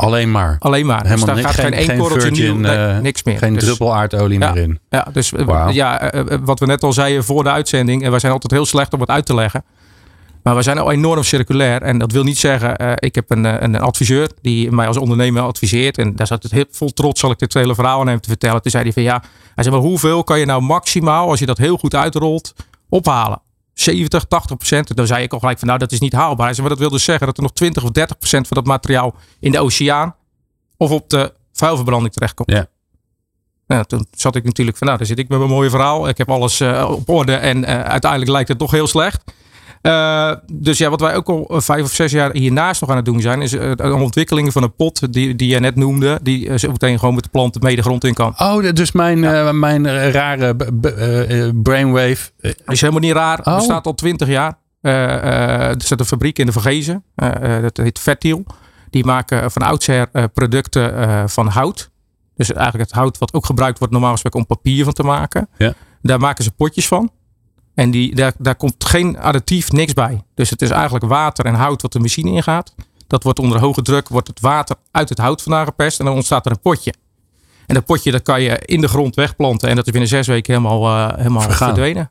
[0.00, 0.56] Alleen maar.
[0.58, 1.02] Alleen maar.
[1.06, 3.38] Helemaal dus daar gaat geen, geen één korreltje nieuw, nee, uh, niks meer.
[3.38, 4.78] Geen dus, druppel aardolie ja, meer in.
[4.90, 5.72] Ja, dus wow.
[5.72, 8.02] ja, uh, wat we net al zeiden voor de uitzending.
[8.02, 9.64] En wij zijn altijd heel slecht om het uit te leggen.
[10.42, 11.82] Maar we zijn al enorm circulair.
[11.82, 15.42] En dat wil niet zeggen, uh, ik heb een, een adviseur die mij als ondernemer
[15.42, 15.98] adviseert.
[15.98, 18.28] En daar zat het heel vol trots, zal ik dit hele verhaal aan hem te
[18.28, 18.62] vertellen.
[18.62, 19.22] Toen zei hij van ja,
[19.54, 22.54] hij zei maar hoeveel kan je nou maximaal, als je dat heel goed uitrolt,
[22.88, 23.40] ophalen?
[23.80, 24.96] 70, 80 procent.
[24.96, 26.44] Dan zei ik al gelijk van nou dat is niet haalbaar.
[26.44, 28.56] Hij zei, maar dat wil dus zeggen dat er nog 20 of 30 procent van
[28.56, 30.14] dat materiaal in de oceaan
[30.76, 32.50] of op de vuilverbranding terechtkomt.
[32.50, 32.66] Ja.
[33.66, 36.08] Nou, toen zat ik natuurlijk van, nou, daar zit ik met mijn mooie verhaal.
[36.08, 39.22] Ik heb alles uh, op orde en uh, uiteindelijk lijkt het toch heel slecht.
[39.82, 43.04] Uh, dus ja, wat wij ook al vijf of zes jaar hiernaast nog aan het
[43.04, 46.70] doen zijn, is een ontwikkeling van een pot die, die je net noemde, die zo
[46.70, 48.34] meteen gewoon met de planten mee de grond in kan.
[48.38, 49.52] Oh, dus mijn, ja.
[49.52, 50.56] mijn rare
[51.62, 52.30] brainwave.
[52.66, 53.38] Is helemaal niet raar.
[53.44, 53.56] Oh.
[53.56, 54.58] Bestaat al twintig jaar.
[54.80, 57.04] er zit een fabriek in de Vergezen.
[57.62, 58.44] dat heet Fertiel.
[58.90, 61.90] Die maken van oudsher producten van hout.
[62.36, 65.48] Dus eigenlijk het hout wat ook gebruikt wordt normaal gesproken om papier van te maken.
[65.58, 65.74] Ja.
[66.02, 67.10] Daar maken ze potjes van.
[67.80, 70.22] En die, daar, daar komt geen additief, niks bij.
[70.34, 72.74] Dus het is eigenlijk water en hout wat de machine ingaat.
[73.06, 75.98] Dat wordt onder hoge druk, wordt het water uit het hout vandaan gepest.
[75.98, 76.94] En dan ontstaat er een potje.
[77.66, 79.68] En dat potje dat kan je in de grond wegplanten.
[79.68, 82.10] En dat is binnen zes weken helemaal, uh, helemaal verdwenen.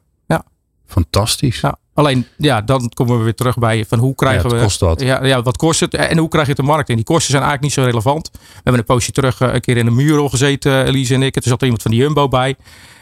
[0.90, 1.60] Fantastisch.
[1.60, 1.78] Ja.
[1.94, 4.62] Alleen, ja, dan komen we weer terug bij van hoe krijgen ja, we.
[4.62, 5.02] kost dat?
[5.02, 6.96] Ja, ja, wat kost het en hoe krijg je het de markt in?
[6.96, 8.30] Die kosten zijn eigenlijk niet zo relevant.
[8.32, 11.36] We hebben een poosje terug uh, een keer in een muurrol gezeten, Elise en ik.
[11.36, 12.56] Er zat er iemand van de Jumbo bij.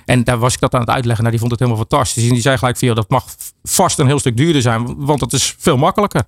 [0.05, 1.23] En daar was ik dat aan het uitleggen.
[1.23, 2.27] Nou, die vond het helemaal fantastisch.
[2.27, 3.25] En die zei gelijk van, dat mag
[3.63, 6.23] vast een heel stuk duurder zijn, want het is veel makkelijker.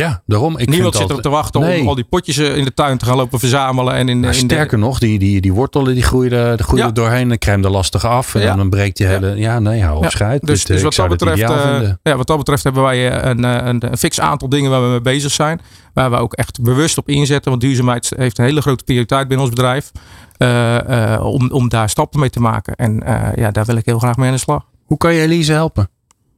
[0.00, 0.58] Ja, daarom.
[0.58, 1.80] Ik Niemand zit erop te wachten nee.
[1.80, 3.94] om al die potjes in de tuin te gaan lopen verzamelen.
[3.94, 4.84] En in, maar in sterker de...
[4.84, 6.92] nog, die, die, die wortelen die groeien, er, groeien Ja.
[6.92, 7.28] doorheen.
[7.28, 8.34] Dan crème er lastig af.
[8.34, 8.54] En Ja.
[8.56, 9.36] dan breekt die hele...
[9.36, 10.10] Ja, nee, hou op Ja.
[10.10, 10.46] schijt.
[10.46, 13.44] Dus, dus eh, wat, dat betreft, eh, ja, wat dat betreft hebben wij eh, een,
[13.44, 15.60] eh, een, een fix aantal dingen waar we mee bezig zijn.
[15.92, 17.50] Waar we ook echt bewust op inzetten.
[17.50, 19.90] Want duurzaamheid heeft een hele grote prioriteit binnen ons bedrijf.
[20.36, 22.74] eh, eh, om, om daar stappen mee te maken.
[22.74, 24.64] En eh, ja, daar wil ik heel graag mee aan de slag.
[24.84, 25.88] Hoe kan je Elise helpen?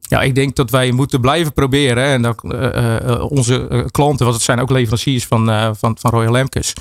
[0.09, 2.03] Ja, ik denk dat wij moeten blijven proberen.
[2.03, 6.11] En dat eh, eh, onze eh, klanten, want het zijn ook leveranciers van, van, van
[6.11, 6.73] Royal Lemkes.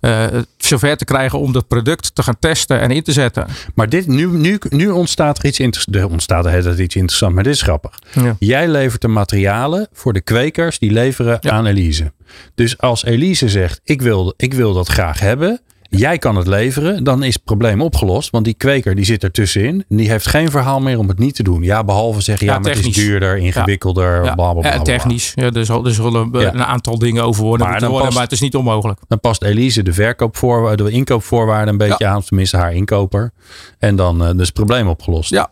[0.00, 0.24] eh
[0.56, 3.46] zover te krijgen om dat product te gaan testen en in te zetten.
[3.74, 6.00] Maar dit, nu, nu, nu ontstaat er iets interessants.
[6.00, 7.98] Er ontstaat er iets interessants, maar dit is grappig.
[8.12, 8.36] Ja.
[8.38, 11.50] Jij levert de materialen voor de kwekers die leveren Ja.
[11.50, 12.12] aan Elise.
[12.54, 15.60] Dus als Elise zegt, ik wil, ik wil dat graag hebben.
[15.96, 18.30] Jij kan het leveren, dan is het probleem opgelost.
[18.30, 19.84] Want die kweker die zit er tussenin.
[19.88, 21.62] En die heeft geen verhaal meer om het niet te doen.
[21.62, 24.72] Ja, behalve zeggen, ja, Ja, maar het is duurder, ingewikkelder, Ja, bla bla bla.
[24.74, 25.32] ja, technisch.
[25.34, 26.54] Ja, er, zal, er zullen Ja.
[26.54, 29.00] een aantal dingen over worden, Maar moeten dan worden past- maar het is niet onmogelijk.
[29.08, 32.22] Dan past Elise de, verkoopvoorwaarden, de inkoopvoorwaarden een beetje aan.
[32.22, 33.30] Tenminste haar inkoper.
[33.78, 35.30] En dan eh, is het probleem opgelost.
[35.30, 35.50] Ja.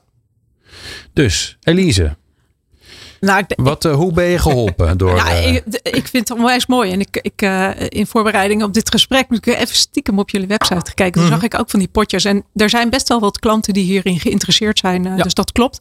[1.12, 2.16] Dus, Elise,
[3.20, 5.16] Nou, ik, wat, eh, hoe ben je geholpen door...
[5.16, 6.90] ja, eh, ik, vind het onwijs mooi.
[6.92, 10.46] En ik, ik, eh, in voorbereiding op dit gesprek heb ik even stiekem op jullie
[10.46, 11.12] website gekeken.
[11.12, 11.32] Toen Mhm.
[11.32, 12.24] zag ik ook van die potjes.
[12.24, 15.06] En er zijn best wel wat klanten die hierin geïnteresseerd zijn.
[15.06, 15.22] eh, Ja.
[15.22, 15.78] Dus dat klopt.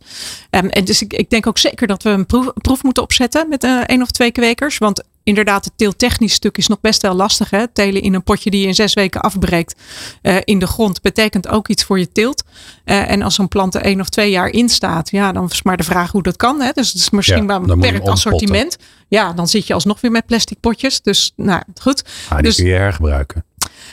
[0.49, 3.49] Ehm, en dus ik, ik denk ook zeker dat we een proef, proef moeten opzetten
[3.49, 4.77] met eh één of twee kwekers.
[4.77, 7.49] Want inderdaad, het teeltechnisch stuk is nog best wel lastig.
[7.49, 7.67] Hè?
[7.67, 9.75] Telen in een potje die je in zes weken afbreekt
[10.21, 12.43] uh, in de grond betekent ook iets voor je teelt.
[12.85, 15.63] Uh, en als zo'n plant er één of twee jaar in staat, ja, dan is
[15.63, 16.61] maar de vraag hoe dat kan.
[16.61, 16.71] Hè?
[16.71, 18.77] Dus het is misschien ja, wel een beperkt assortiment.
[19.07, 21.01] Ja, dan zit je alsnog weer met plastic potjes.
[21.01, 22.03] Dus nou goed.
[22.29, 23.43] Ah, die dus, kun je hergebruiken.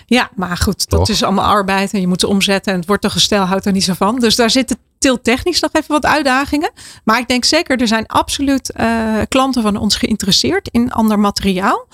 [0.06, 2.72] Ja, maar goed, dat is allemaal arbeid en je moet ze omzetten.
[2.72, 4.18] En het wortelgestel houdt er niet zo van.
[4.18, 4.78] Dus daar zitten
[5.14, 6.70] technisch nog even wat uitdagingen.
[7.04, 11.86] Maar ik denk zeker, er zijn absoluut uh, klanten van ons geïnteresseerd in ander materiaal.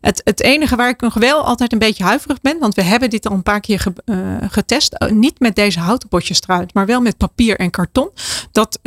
[0.00, 3.10] Het, het enige waar ik nog wel altijd een beetje huiverig ben, want we hebben
[3.10, 4.16] dit al een paar keer ge, uh,
[4.50, 4.96] getest.
[4.98, 8.10] Uh, niet met deze houten potjes trouwens, maar wel met papier en karton.
[8.52, 8.78] Dat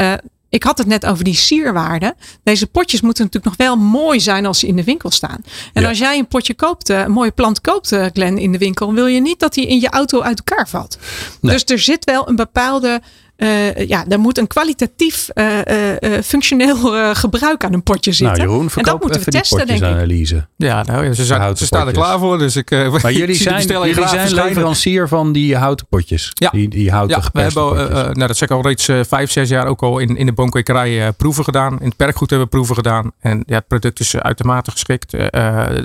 [0.53, 2.15] ik had het net over die sierwaarde.
[2.43, 5.43] Deze potjes moeten natuurlijk nog wel mooi zijn als ze in de winkel staan.
[5.73, 5.89] En ja.
[5.89, 9.21] als jij een potje koopt, een mooie plant koopt, Glenn, in de winkel, wil je
[9.21, 10.97] niet dat die in je auto uit elkaar valt.
[11.41, 11.53] Nee.
[11.53, 13.01] Dus er zit wel een bepaalde
[13.43, 16.75] uh, ja, er moet een kwalitatief uh, uh, functioneel
[17.15, 18.37] gebruik aan een potje zitten.
[18.37, 19.87] Nou, Jeroen, en dat moeten we testen, denk ik.
[19.87, 20.47] Analyse.
[20.57, 22.37] Ja, nou, ze, zijn, ze staan er klaar voor.
[22.37, 22.69] Dus ik,
[23.01, 26.31] maar jullie zijn, jullie zijn leverancier van die houten potjes.
[26.33, 29.49] Ja, die, die houten ja we hebben, nou, dat zeg ik al reeds vijf, zes
[29.49, 31.79] jaar ook al in, in de boomkwekerij proeven gedaan.
[31.79, 33.11] In het perkgoed hebben we proeven gedaan.
[33.19, 35.15] En ja, het product is uitermate geschikt.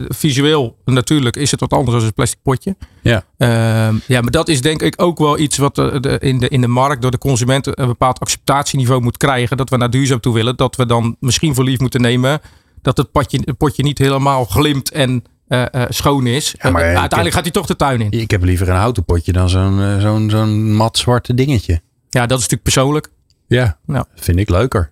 [0.08, 2.76] visueel natuurlijk is het wat anders dan een plastic potje.
[3.02, 3.24] Ja.
[3.38, 6.60] Ehm, ja, maar dat is denk ik ook wel iets wat de, in, de, in
[6.60, 9.56] de markt door de consument een bepaald acceptatieniveau moet krijgen.
[9.56, 10.56] Dat we naar duurzaam toe willen.
[10.56, 12.40] Dat we dan misschien voor lief moeten nemen
[12.82, 16.54] dat het, potje, het potje niet helemaal glimt en uh, uh, schoon is.
[16.58, 18.11] Ja, maar, uh, uiteindelijk heb, gaat hij toch de tuin in.
[18.11, 21.80] Ik heb liever een houten potje dan zo'n zo'n zo'n mat zwarte dingetje.
[22.11, 23.11] Ja, dat is natuurlijk persoonlijk.
[23.46, 24.04] Ja, nou.
[24.14, 24.90] vind ik leuker.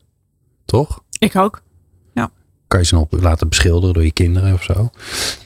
[0.64, 1.01] Toch?
[1.19, 1.62] Ik ook
[2.68, 4.90] kan je ze nog laten beschilderen door je kinderen of zo.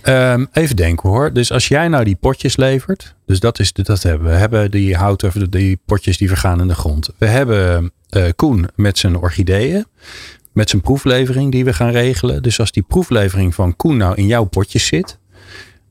[0.05, 1.33] Um, even denken hoor.
[1.33, 3.15] Dus als jij nou die potjes levert.
[3.27, 4.33] Dus dat, is, dat hebben we.
[4.33, 7.11] We hebben die houten, die potjes die vergaan in de grond.
[7.19, 9.87] We hebben uh, Koen met zijn orchideeën.
[10.53, 12.43] Met zijn proeflevering die we gaan regelen.
[12.43, 15.19] Dus als die proeflevering van Koen nou in jouw potjes zit.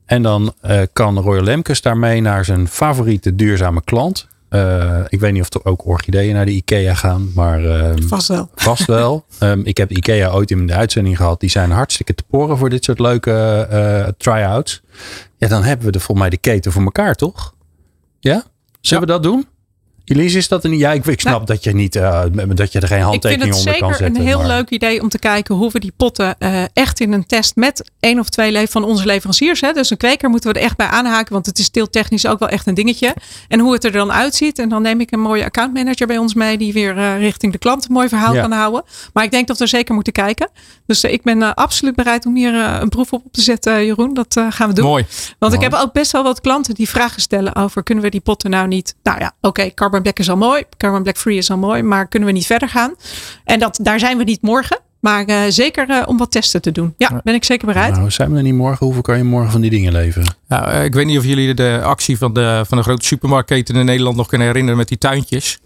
[0.06, 4.28] En dan uh, kan Royal Lemkes daarmee naar zijn favoriete duurzame klant.
[4.50, 8.28] Uh, ik weet niet of er ook orchideeën naar de IKEA gaan, maar uh, vast
[8.28, 8.50] wel.
[8.54, 9.24] Vast wel.
[9.40, 11.40] um, ik heb IKEA ooit in de uitzending gehad.
[11.40, 14.82] Die zijn hartstikke te poren voor dit soort leuke uh, try-outs.
[15.36, 17.54] Ja, dan hebben we de, volgens mij de keten voor elkaar, toch?
[18.20, 18.42] Ja?
[18.80, 19.14] Zullen ja.
[19.14, 19.46] we dat doen?
[20.10, 20.78] Elise, is dat een.
[20.78, 23.78] Ja, ik, ik snap nou, dat je niet uh, dat je er geen handtekening onder
[23.78, 23.88] kan zetten.
[23.88, 24.56] Ik vind het zeker een heel maar...
[24.56, 27.90] leuk idee om te kijken hoe we die potten uh, echt in een test met
[28.00, 29.60] één of twee van onze leveranciers.
[29.60, 32.38] Hè, dus een kweker moeten we er echt bij aanhaken, want het is teeltechnisch ook
[32.38, 33.14] wel echt een dingetje.
[33.48, 34.58] En hoe het er dan uitziet.
[34.58, 37.58] En dan neem ik een mooie accountmanager bij ons mee, die weer uh, richting de
[37.58, 38.40] klant een mooi verhaal ja.
[38.40, 38.82] kan houden.
[39.12, 40.48] Maar ik denk dat we zeker moeten kijken.
[40.86, 44.14] Dus ik ben absoluut bereid om hier een proef op te zetten, Jeroen.
[44.14, 44.84] Dat gaan we doen.
[44.84, 45.06] Mooi.
[45.38, 45.66] Want mooi.
[45.66, 48.50] ik heb ook best wel wat klanten die vragen stellen over: kunnen we die potten
[48.50, 48.94] nou niet?
[49.02, 50.64] Nou ja, oké, okay, carbon black is al mooi.
[50.76, 51.82] Carbon black free is al mooi.
[51.82, 52.94] Maar kunnen we niet verder gaan?
[53.44, 54.78] En dat, daar zijn we niet morgen.
[55.00, 56.94] Maar uh, zeker uh, om wat testen te doen.
[56.96, 57.96] Ja, ben ik zeker bereid.
[57.96, 58.86] Nou, zijn we er niet morgen?
[58.86, 60.34] Hoeveel kan je morgen van die dingen leveren?
[60.48, 63.76] Nou, uh, ik weet niet of jullie de actie van de, van de grote supermarktketen
[63.76, 65.60] in Nederland nog kunnen herinneren met die tuintjes.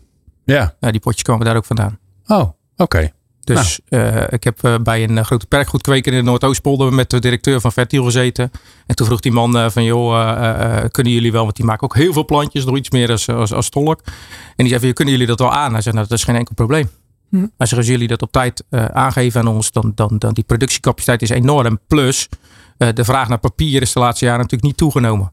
[0.45, 0.75] Ja.
[0.81, 1.99] Nou, die potjes komen daar ook vandaan.
[2.27, 2.53] Oh, oké.
[2.77, 3.13] Okay.
[3.45, 4.05] Dus nou.
[4.05, 7.73] uh, ik heb uh, bij een grote perkgoedkweker in de Noordoostpolder met de directeur van
[7.73, 8.51] Fertiel gezeten.
[8.87, 11.95] En toen vroeg die man uh, van, joh, kunnen jullie wel, want die maken ook
[11.95, 14.01] heel veel plantjes, nog iets meer als, als, als tolk.
[14.05, 14.15] En
[14.57, 15.73] die zei van, kunnen jullie dat wel aan?
[15.73, 16.91] Hij zei, nou, dat is geen enkel probleem.
[17.31, 17.47] Hm.
[17.57, 21.79] Als jullie dat op tijd aangeven aan ons, dan, dan, dan die productiecapaciteit is enorm.
[21.87, 22.29] Plus,
[22.77, 25.33] de vraag naar papier is de laatste jaren natuurlijk niet toegenomen.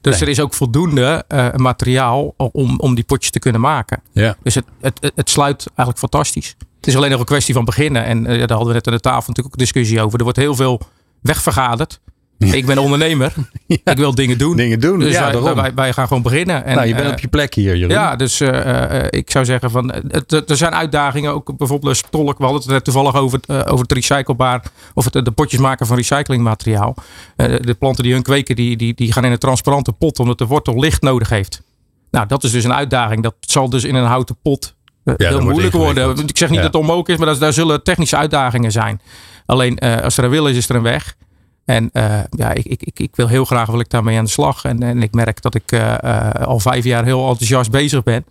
[0.00, 0.20] Dus nee.
[0.20, 4.02] er is ook voldoende uh, materiaal om, om die potjes te kunnen maken.
[4.12, 4.36] Ja.
[4.42, 6.56] Dus het, het, het sluit eigenlijk fantastisch.
[6.84, 8.04] Het is alleen nog een kwestie van beginnen.
[8.04, 10.18] En uh, daar hadden we net aan de tafel natuurlijk ook discussie over.
[10.18, 10.80] Er wordt heel veel
[11.20, 12.00] wegvergaderd.
[12.38, 13.32] Ik ben ondernemer.
[13.66, 13.92] Ja.
[13.92, 14.56] Ik wil dingen doen.
[14.56, 14.98] Dingen doen.
[14.98, 16.64] Dus ja, wij, wij, wij, gaan gewoon beginnen.
[16.64, 17.94] En, nou, je bent uh, op je plek hier, Jeroen.
[17.94, 19.92] Ja, dus uh, ik zou zeggen van
[20.28, 21.32] er zijn uitdagingen.
[21.34, 22.38] Ook bijvoorbeeld stolk.
[22.38, 24.62] We hadden het net toevallig over, over het recyclebaar.
[24.94, 26.94] Of het, de potjes maken van recyclingmateriaal.
[27.36, 30.18] de planten die hun kweken, die, die, die gaan in een transparante pot.
[30.18, 31.62] Omdat de wortel licht nodig heeft.
[32.10, 33.22] Nou, dat is dus een uitdaging.
[33.22, 36.18] Dat zal dus in een houten pot heel moeilijk worden.
[36.26, 39.00] Ik zeg niet dat het onmogelijk is, maar dat, daar zullen technische uitdagingen zijn.
[39.46, 41.16] Alleen uh, als er een wil is, is er een weg.
[41.64, 44.64] En uh, ja, ik, ik, ik, wil heel graag wil ik daarmee aan de slag.
[44.64, 48.24] En, en ik merk dat ik uh, al vijf jaar heel enthousiast bezig ben.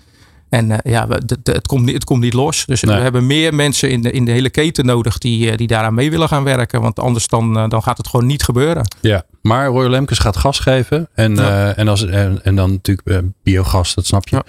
[0.54, 2.66] En uh, ja, het, het, komt niet, het komt niet los.
[2.66, 2.96] Dus nee.
[2.96, 6.12] we hebben meer mensen in de, in de hele keten nodig die, die daaraan mee
[6.12, 6.82] willen gaan werken.
[6.82, 8.88] Want anders dan, dan gaat het gewoon niet gebeuren.
[9.02, 11.08] Ja, maar Royal Lemkes gaat gas geven.
[11.14, 11.42] En, ja.
[11.42, 14.44] uh, en, als, en, en, dan natuurlijk uh, biogas, dat snap je.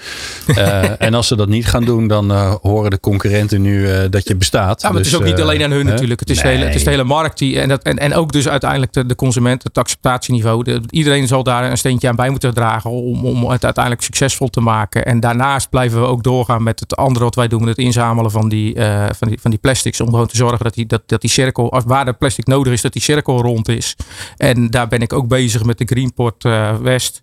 [0.55, 0.97] Ja.
[0.99, 4.83] en als ze dat niet gaan doen, dan horen de concurrenten nu dat je bestaat.
[4.83, 6.21] Ja, maar dus, het is ook niet alleen aan hun natuurlijk.
[6.21, 6.45] Het is, nee.
[6.45, 7.39] de hele, het is de hele markt.
[7.39, 10.65] Die, en, dat, en, en ook dus uiteindelijk de, de consument, het acceptatieniveau.
[10.65, 14.49] De, iedereen zal daar een steentje aan bij moeten dragen om, om het uiteindelijk succesvol
[14.49, 15.05] te maken.
[15.05, 17.61] En daarnaast blijven blijven we ook doorgaan met het andere wat wij doen.
[17.61, 20.01] Met het inzamelen van die, uh, van die, van die plastics.
[20.01, 22.73] Om gewoon te zorgen dat die, dat, dat die cirkel, als waar de plastic nodig
[22.73, 23.97] is, dat die cirkel rond is.
[24.37, 27.23] En daar ben ik ook bezig met de Greenport uh, West.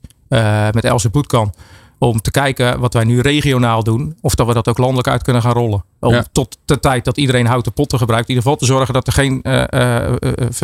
[0.73, 1.53] met Else Boetkan
[2.01, 4.17] om te kijken wat wij nu regionaal doen.
[4.21, 5.83] Of dat we dat ook landelijk uit kunnen gaan rollen.
[5.99, 8.29] Om tot de tijd dat iedereen houten potten gebruikt.
[8.29, 10.11] In ieder geval te zorgen dat er geen uh, uh,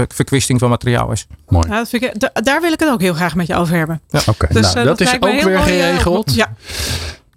[0.07, 1.27] verkwisting van materiaal is.
[1.47, 1.67] Mooi.
[1.67, 4.01] Nou, ik, daar wil ik het ook heel graag met je over hebben.
[4.07, 4.21] Ja.
[4.27, 6.33] Oké, dus, nou, dat, is ook weer geregeld.
[6.33, 6.55] ja.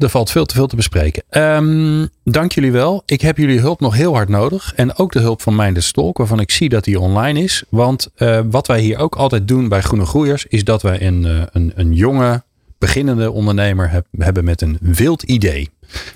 [0.01, 1.23] Er valt veel te veel te bespreken.
[1.31, 3.03] Um, dank jullie wel.
[3.07, 4.73] Ik heb jullie hulp nog heel hard nodig.
[4.75, 7.65] En ook de hulp van Mijn de Stolk, waarvan ik zie dat hij online is.
[7.69, 11.25] Want uh, wat wij hier ook altijd doen bij Groene Groeiers, is dat wij een,
[11.27, 12.43] uh, een, een jonge
[12.79, 15.71] beginnende ondernemer hebben met een wild idee.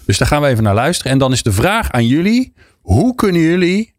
[0.04, 1.12] Dus daar gaan we even naar luisteren.
[1.12, 3.93] En dan is de vraag aan jullie: hoe kunnen jullie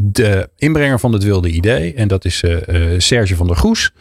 [0.00, 3.92] de inbrenger van het wilde idee, en dat is uh, Serge van der Goes,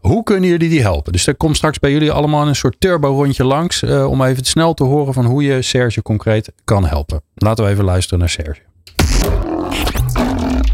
[0.00, 1.12] hoe kunnen jullie die helpen?
[1.12, 4.44] Dus er komt straks bij jullie allemaal een soort turbo rondje langs uh, om even
[4.44, 7.22] snel te horen van hoe je Serge concreet kan helpen.
[7.34, 8.60] Laten we even luisteren naar Serge.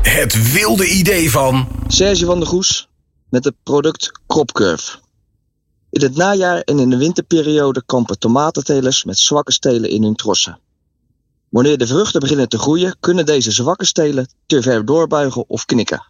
[0.02, 2.88] Het wilde idee van Serge van der Goes
[3.28, 4.98] met het product Cropcurve.
[5.90, 10.58] In het najaar en in de winterperiode kampen tomatentelers met zwakke stelen in hun trossen.
[11.52, 16.06] Wanneer de vruchten beginnen te groeien, kunnen deze zwakke stelen te ver doorbuigen of knikken.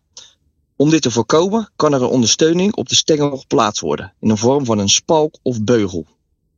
[0.76, 4.36] Om dit te voorkomen kan er een ondersteuning op de stengel geplaatst worden in de
[4.36, 6.06] vorm van een spalk of beugel.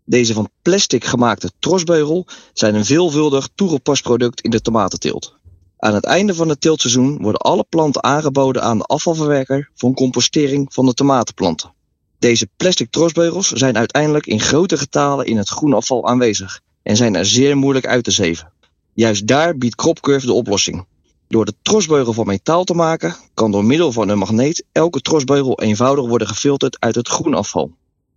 [0.04, 5.34] Deze van plastic gemaakte trosbeugel zijn een veelvuldig toegepast product in de tomatenteelt.
[5.78, 10.72] Aan het einde van het teeltseizoen worden alle planten aangeboden aan de afvalverwerker voor compostering
[10.72, 11.72] van de tomatenplanten.
[12.18, 17.26] Deze plastic trosbeugels zijn uiteindelijk in grote getalen in het groenafval aanwezig en zijn er
[17.26, 18.52] zeer moeilijk uit te zeven.
[18.94, 20.86] Juist daar biedt Cropcurve de oplossing.
[21.28, 25.60] Door de trosbeugel van metaal te maken, kan door middel van een magneet elke trosbeugel
[25.60, 27.70] eenvoudig worden gefilterd uit het groenafval.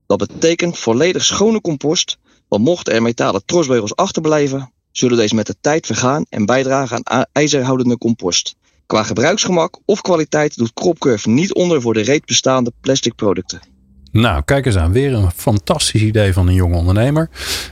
[0.07, 5.55] Dat betekent volledig schone compost, want mochten er metalen trosbeugels achterblijven, zullen deze met de
[5.61, 8.55] tijd vergaan en bijdragen aan ijzerhoudende compost.
[8.85, 13.76] Qua gebruiksgemak of kwaliteit doet Cropcurve niet onder voor de reeds bestaande plastic producten.
[14.21, 14.91] Nou, kijk eens aan.
[14.91, 17.29] Weer een fantastisch idee van een jonge ondernemer.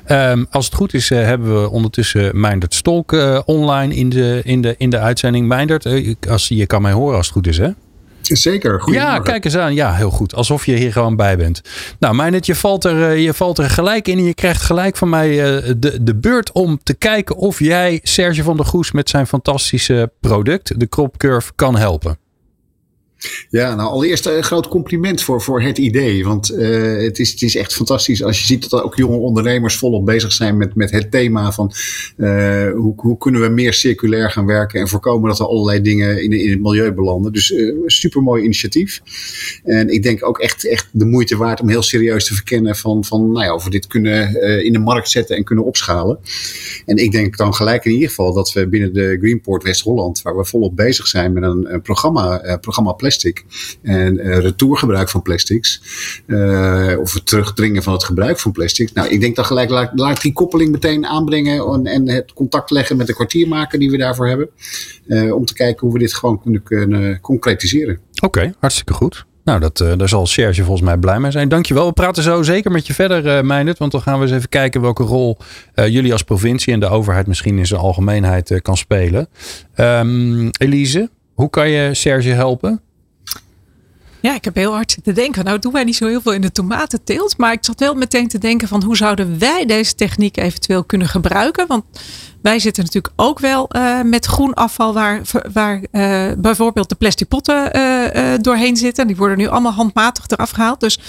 [0.07, 4.41] Um, als het goed is, uh, hebben we ondertussen Meindert Stolk uh, online in de,
[4.43, 5.47] in, de, in de uitzending.
[5.47, 7.69] Meindert, uh, als, je kan mij horen als het goed is, hè?
[8.21, 8.91] Zeker.
[8.91, 9.73] Ja, kijk eens aan.
[9.73, 10.35] Ja, heel goed.
[10.35, 11.61] Alsof je hier gewoon bij bent.
[11.99, 14.17] Nou, Meindert, je valt er, je valt er gelijk in.
[14.17, 15.35] En je krijgt gelijk van mij
[15.77, 20.11] de, de beurt om te kijken of jij Serge van der Goes met zijn fantastische
[20.19, 22.17] product, de Crop Curve, kan helpen.
[23.49, 26.25] Ja, nou allereerst een groot compliment voor, voor het idee.
[26.25, 29.17] Want uh, het, is, het is echt fantastisch als je ziet dat er ook jonge
[29.17, 31.71] ondernemers volop bezig zijn met, met het thema van
[32.17, 36.23] uh, hoe, hoe kunnen we meer circulair gaan werken en voorkomen dat er allerlei dingen
[36.23, 37.33] in, in het milieu belanden.
[37.33, 39.01] Dus uh, super mooi initiatief.
[39.63, 43.05] En ik denk ook echt, echt de moeite waard om heel serieus te verkennen van,
[43.05, 46.19] van nou ja, of we dit kunnen in de markt zetten en kunnen opschalen.
[46.85, 50.37] En ik denk dan gelijk in ieder geval dat we binnen de Greenport West-Holland, waar
[50.37, 53.45] we volop bezig zijn met een, een programma, programma plastic
[53.81, 55.81] en uh, retourgebruik van plastics,
[56.27, 58.93] uh, of het terugdringen van het gebruik van plastic.
[58.93, 62.71] Nou, ik denk dan gelijk, laat, laat die koppeling meteen aanbrengen en, en, het contact
[62.71, 64.49] leggen met de kwartiermaker die we daarvoor hebben,
[65.07, 67.99] uh, om te kijken hoe we dit gewoon kunnen, kunnen concretiseren.
[68.21, 69.25] Oké, hartstikke goed.
[69.43, 71.49] Nou, dat, uh, daar zal Serge volgens mij blij mee zijn.
[71.49, 71.87] Dankjewel.
[71.87, 73.73] We praten zo zeker met je verder, uh.
[73.77, 75.37] Want dan gaan we eens even kijken welke rol
[75.75, 79.27] jullie als provincie en de overheid misschien in zijn algemeenheid kan spelen.
[79.75, 82.81] Um, Elise, hoe kan je Serge helpen?
[84.25, 85.45] Ja, ik heb heel hard te denken.
[85.45, 87.37] Nou doen wij niet zo heel veel in de tomatenteelt.
[87.37, 91.07] Maar ik zat wel meteen te denken van hoe zouden wij deze techniek eventueel kunnen
[91.07, 91.67] gebruiken.
[91.67, 91.83] Want
[92.41, 95.21] wij zitten natuurlijk ook wel uh, met groen afval waar,
[95.53, 99.07] waar uh, bijvoorbeeld de plastic potten uh, doorheen zitten.
[99.07, 100.79] Die worden nu allemaal handmatig eraf gehaald.
[100.79, 100.99] Dus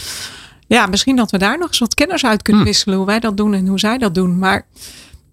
[0.67, 2.69] ja, misschien dat we daar nog eens wat kennis uit kunnen hm.
[2.69, 2.97] wisselen.
[2.97, 4.39] Hoe wij dat doen en hoe zij dat doen.
[4.39, 4.67] Maar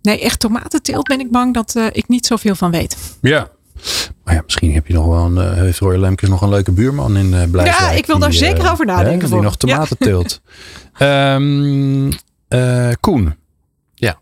[0.01, 3.17] nee, echt tomatenteelt ben ik bang dat ik niet zoveel van weet.
[3.21, 3.49] Ja,
[4.23, 6.71] maar ja, misschien heb je nog wel een, uh, heeft Roy Lemkes nog een leuke
[6.71, 7.79] buurman in uh, Blijswijk.
[7.79, 9.29] Ja, ik wil daar zeker over nadenken.
[9.29, 10.05] die nog tomaten ja.
[10.05, 10.41] teelt.
[10.99, 12.05] um,
[12.49, 13.35] uh, Koen.
[13.93, 14.19] Ja.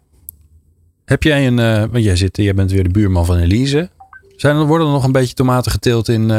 [1.06, 1.56] Heb jij een,
[1.92, 3.90] want jij, zit, jij bent weer de buurman van Elise.
[4.36, 6.30] Zijn er, worden er nog een beetje tomaten geteeld in,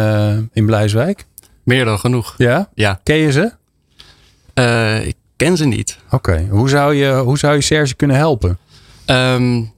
[0.52, 1.26] in Blijswijk?
[1.64, 2.34] Meer dan genoeg.
[2.38, 2.68] Ja?
[2.74, 3.00] Ja.
[3.02, 3.52] Ken je ze?
[5.06, 5.98] ik ken ze niet.
[6.10, 6.46] Oké.
[6.50, 8.58] Hoe, zou je, hoe zou je Serge kunnen helpen?
[9.06, 9.72] Um,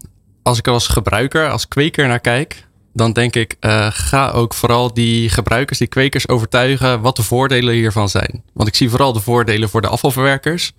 [0.45, 4.95] als ik als gebruiker, als kweker naar kijk, dan denk ik, uh, ga ook vooral
[4.95, 8.43] die gebruikers, die kwekers overtuigen wat de voordelen hiervan zijn.
[8.53, 10.73] Want ik zie vooral de voordelen voor de afvalverwerkers.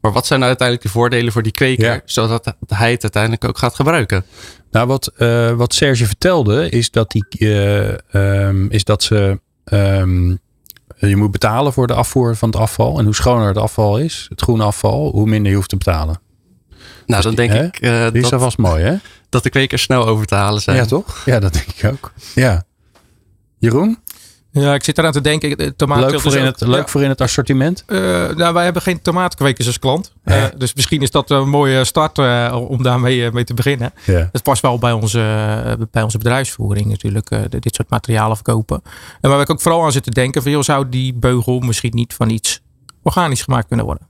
[0.00, 3.58] Maar wat zijn nou uiteindelijk de voordelen voor die kweker, zodat hij het uiteindelijk ook
[3.58, 4.24] gaat gebruiken?
[4.70, 9.40] Nou, wat, uh, wat Serge vertelde, is dat, die, uh, um, is dat ze.
[9.64, 10.38] Um,
[10.98, 12.98] je moet betalen voor de afvoer van het afval.
[12.98, 16.20] En hoe schoner het afval is, het groene afval, hoe minder je hoeft te betalen.
[17.06, 18.94] Nou, dan denk ik uh, Die is dat, alvast mooi, hè?
[19.28, 20.76] dat de kwekers snel over te halen zijn.
[20.76, 21.22] Ja, toch?
[21.24, 22.12] Ja, dat denk ik ook.
[22.34, 22.62] Ja.
[23.58, 23.98] Jeroen?
[24.50, 25.76] Ja, ik zit eraan te denken.
[25.76, 27.84] Tomaten Leuk, voor in, het, leuk voor in het assortiment?
[27.86, 27.98] Uh,
[28.30, 30.12] nou, wij hebben geen tomaatkwekers als klant.
[30.24, 33.92] Uh, dus misschien is dat een mooie start uh, om daarmee mee te beginnen.
[34.04, 34.28] Ja.
[34.32, 38.82] Het past wel bij onze, bij onze bedrijfsvoering natuurlijk, dit soort materialen verkopen.
[39.20, 41.94] En waar ik ook vooral aan zit te denken, van, joh, zou die beugel misschien
[41.94, 42.60] niet van iets
[43.02, 44.06] organisch gemaakt kunnen worden?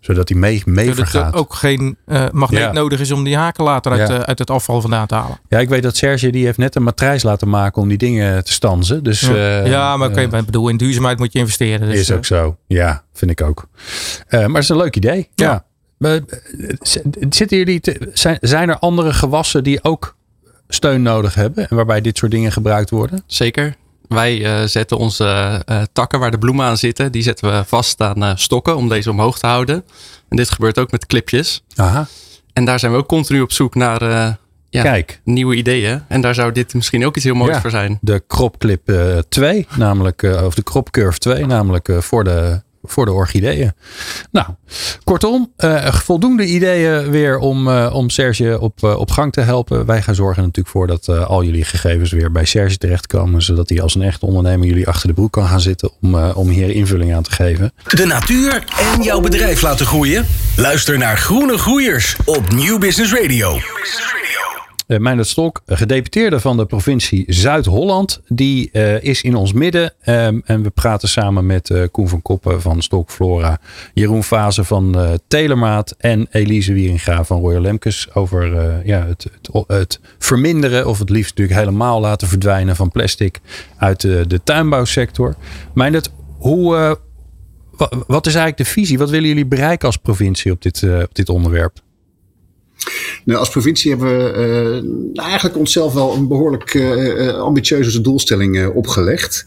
[0.00, 2.72] Zodat hij mee, mee Zodat er ook geen uh, magneet ja.
[2.72, 4.14] nodig is om die haken later uit, ja.
[4.14, 5.40] uh, uit het afval vandaan te halen.
[5.48, 8.44] Ja, ik weet dat Serge die heeft net een matrijs laten maken om die dingen
[8.44, 9.02] te stanzen.
[9.02, 9.32] Dus, ja.
[9.34, 11.88] Uh, ja, maar okay, ik bedoel, in duurzaamheid moet je investeren.
[11.88, 12.56] Dus, is ook zo.
[12.66, 13.68] Ja, vind ik ook.
[14.30, 15.28] maar het is een leuk idee.
[15.34, 15.64] Ja.
[15.98, 16.20] ja.
[17.28, 20.16] Zitten jullie te, zijn, zijn er andere gewassen die ook
[20.68, 23.22] steun nodig hebben en waarbij dit soort dingen gebruikt worden?
[23.26, 23.76] Zeker.
[24.14, 28.00] Wij uh, zetten onze uh, takken waar de bloemen aan zitten, die zetten we vast
[28.00, 29.84] aan uh, stokken om deze omhoog te houden.
[30.28, 31.62] En dit gebeurt ook met clipjes.
[31.74, 32.06] Aha.
[32.52, 34.02] En daar zijn we ook continu op zoek naar
[34.70, 35.20] ja, Kijk.
[35.24, 36.02] nieuwe ideeën.
[36.08, 37.98] En daar zou dit misschien ook iets heel moois ja, voor zijn.
[38.00, 38.92] De Cropclip
[39.28, 43.72] 2, namelijk, of de Crop Curve 2, namelijk voor de voor de orchideeën.
[44.30, 44.46] Nou,
[45.04, 49.86] kortom, uh, voldoende ideeën weer om, uh, om Serge op, uh, op gang te helpen.
[49.86, 53.42] Wij gaan zorgen natuurlijk voor dat al jullie gegevens weer bij Serge terechtkomen.
[53.42, 56.48] Zodat hij als een echte ondernemer jullie achter de broek kan gaan zitten om, om
[56.48, 57.72] hier invulling aan te geven.
[57.88, 58.64] De natuur
[58.94, 60.26] en jouw bedrijf laten groeien?
[60.56, 63.58] Luister naar Groene Groeiers op Nieuw Business Radio.
[64.90, 69.92] Uh, Stok, gedeputeerde van de provincie Zuid-Holland, die uh, is in ons midden.
[70.06, 73.60] Um, en we praten samen met uh, Koen van Koppen van Stok Flora,
[73.94, 78.52] Jeroen Fase van Telemaat en Elise Wieringa van Royal Lemkes over
[78.86, 83.40] ja, het, het, het, verminderen of het liefst natuurlijk helemaal laten verdwijnen van plastic
[83.76, 85.34] uit de, tuinbouwsector.
[85.74, 86.98] Meindert, hoe,
[88.06, 88.98] wat is eigenlijk de visie?
[88.98, 91.80] Wat willen jullie bereiken als provincie op dit, op dit onderwerp?
[93.24, 94.82] Nou, als provincie hebben we
[95.14, 99.46] uh, eigenlijk onszelf wel een behoorlijk uh, ambitieuze doelstelling uh, opgelegd.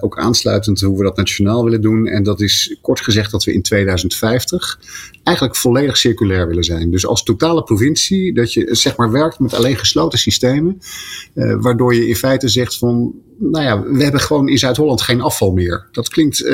[0.00, 2.06] ook aansluitend hoe we dat nationaal willen doen.
[2.06, 4.78] En dat is kort gezegd dat we in 2050
[5.22, 6.90] eigenlijk volledig circulair willen zijn.
[6.90, 10.78] Dus als totale provincie dat je zeg maar werkt met alleen gesloten systemen.
[11.34, 15.52] waardoor je in feite zegt van, nou ja, we hebben gewoon in Zuid-Holland geen afval
[15.52, 15.88] meer.
[15.92, 16.48] Dat klinkt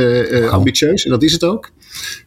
[0.51, 1.71] ambitieus en dat is het ook.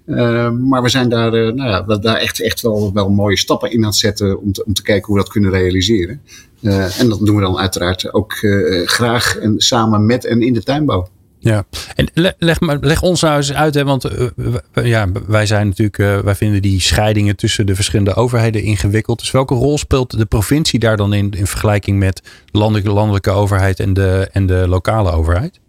[0.06, 3.72] Uh, maar we zijn daar, uh, nou ja, daar echt, echt wel, wel mooie stappen
[3.72, 6.22] in aan het zetten om te, om te kijken hoe we dat kunnen realiseren.
[6.62, 8.34] Uh, en dat doen we dan uiteraard ook
[8.86, 11.08] graag en samen met en in de tuinbouw.
[11.40, 12.10] Ja, en
[12.80, 14.08] leg, ons nou eens uit, hè, want
[14.74, 19.20] ja, wij zijn natuurlijk, wij vinden die scheidingen tussen de verschillende overheden ingewikkeld.
[19.20, 23.80] Dus welke rol speelt de provincie daar dan in, in vergelijking met landelijke, landelijke overheid
[23.80, 25.60] en de, en de lokale overheid?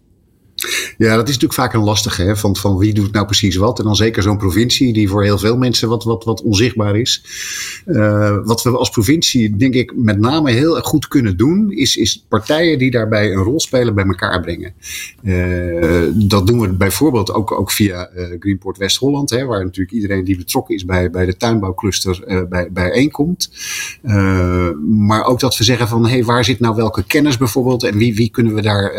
[0.97, 2.23] Ja, dat is natuurlijk vaak een lastige.
[2.23, 2.35] Hè?
[2.35, 3.79] Van, van wie doet nou precies wat?
[3.79, 7.23] En dan zeker zo'n provincie die voor heel veel mensen wat, wat, wat onzichtbaar is.
[7.85, 12.25] Uh, wat we als provincie, denk ik, met name heel goed kunnen doen, is, is
[12.27, 14.73] partijen die daarbij een rol spelen bij elkaar brengen.
[15.23, 20.37] Uh, dat doen we bijvoorbeeld ook, ook via uh, Greenport West-Holland, waar natuurlijk iedereen die
[20.37, 23.49] betrokken is bij, bij de tuinbouwcluster bij, bijeenkomt.
[24.87, 27.97] maar ook dat we zeggen van, hé, hey, waar zit nou welke kennis bijvoorbeeld en
[27.97, 28.93] wie, wie kunnen we daar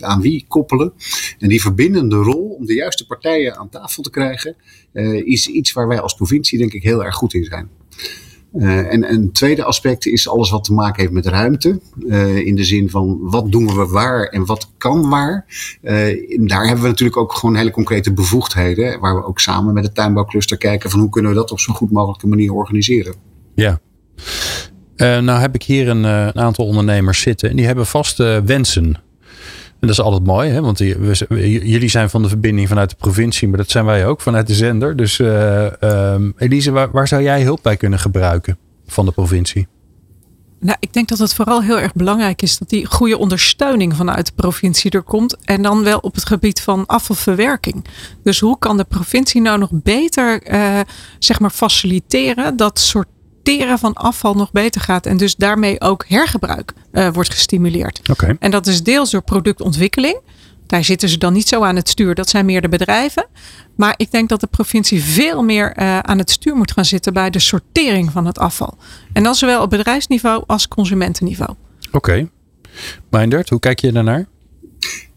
[0.00, 0.92] aan wie koppelen?
[1.38, 4.56] En die verbindende rol om de juiste partijen aan tafel te krijgen,
[4.92, 7.68] uh, is iets waar wij als provincie denk ik heel erg goed in zijn.
[8.54, 11.80] Uh, en een tweede aspect is alles wat te maken heeft met ruimte.
[11.98, 15.46] Uh, in de zin van wat doen we waar en wat kan waar.
[16.40, 19.00] Daar hebben we natuurlijk ook gewoon hele concrete bevoegdheden.
[19.00, 21.74] Waar we ook samen met het tuinbouwcluster kijken van hoe kunnen we dat op zo'n
[21.74, 23.14] goed mogelijke manier organiseren.
[23.54, 23.80] Ja.
[24.96, 28.96] nou heb ik hier een, een, aantal ondernemers zitten en die hebben vaste wensen.
[29.82, 30.60] Dat is altijd mooi, hè?
[30.60, 34.46] want jullie zijn van de verbinding vanuit de provincie, maar dat zijn wij ook vanuit
[34.46, 34.96] de zender.
[34.96, 39.66] Dus uh, um, Elise, waar, zou jij hulp bij kunnen gebruiken van de provincie?
[40.60, 44.26] Nou, ik denk dat het vooral heel erg belangrijk is dat die goede ondersteuning vanuit
[44.26, 45.36] de provincie er komt.
[45.44, 47.84] En dan wel op het gebied van afvalverwerking.
[48.22, 50.80] Dus hoe kan de provincie nou nog beter uh,
[51.18, 53.08] zeg maar faciliteren dat soort
[53.42, 55.06] sorteren van afval nog beter gaat.
[55.06, 58.00] En dus daarmee ook hergebruik uh, wordt gestimuleerd.
[58.10, 58.36] Okay.
[58.38, 60.20] En dat is deels door productontwikkeling.
[60.66, 62.14] Daar zitten ze dan niet zo aan het stuur.
[62.14, 63.26] Dat zijn meer de bedrijven.
[63.76, 67.12] Maar ik denk dat de provincie veel meer uh, aan het stuur moet gaan zitten
[67.12, 68.76] bij de sortering van het afval.
[69.12, 71.50] En dan zowel op bedrijfsniveau als consumentenniveau.
[71.86, 71.96] Oké.
[71.96, 72.30] Okay.
[73.10, 74.26] Meindert, hoe kijk je daarnaar?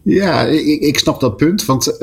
[0.08, 1.64] Ja, ik, ik snap dat punt.
[1.64, 1.98] Want uh,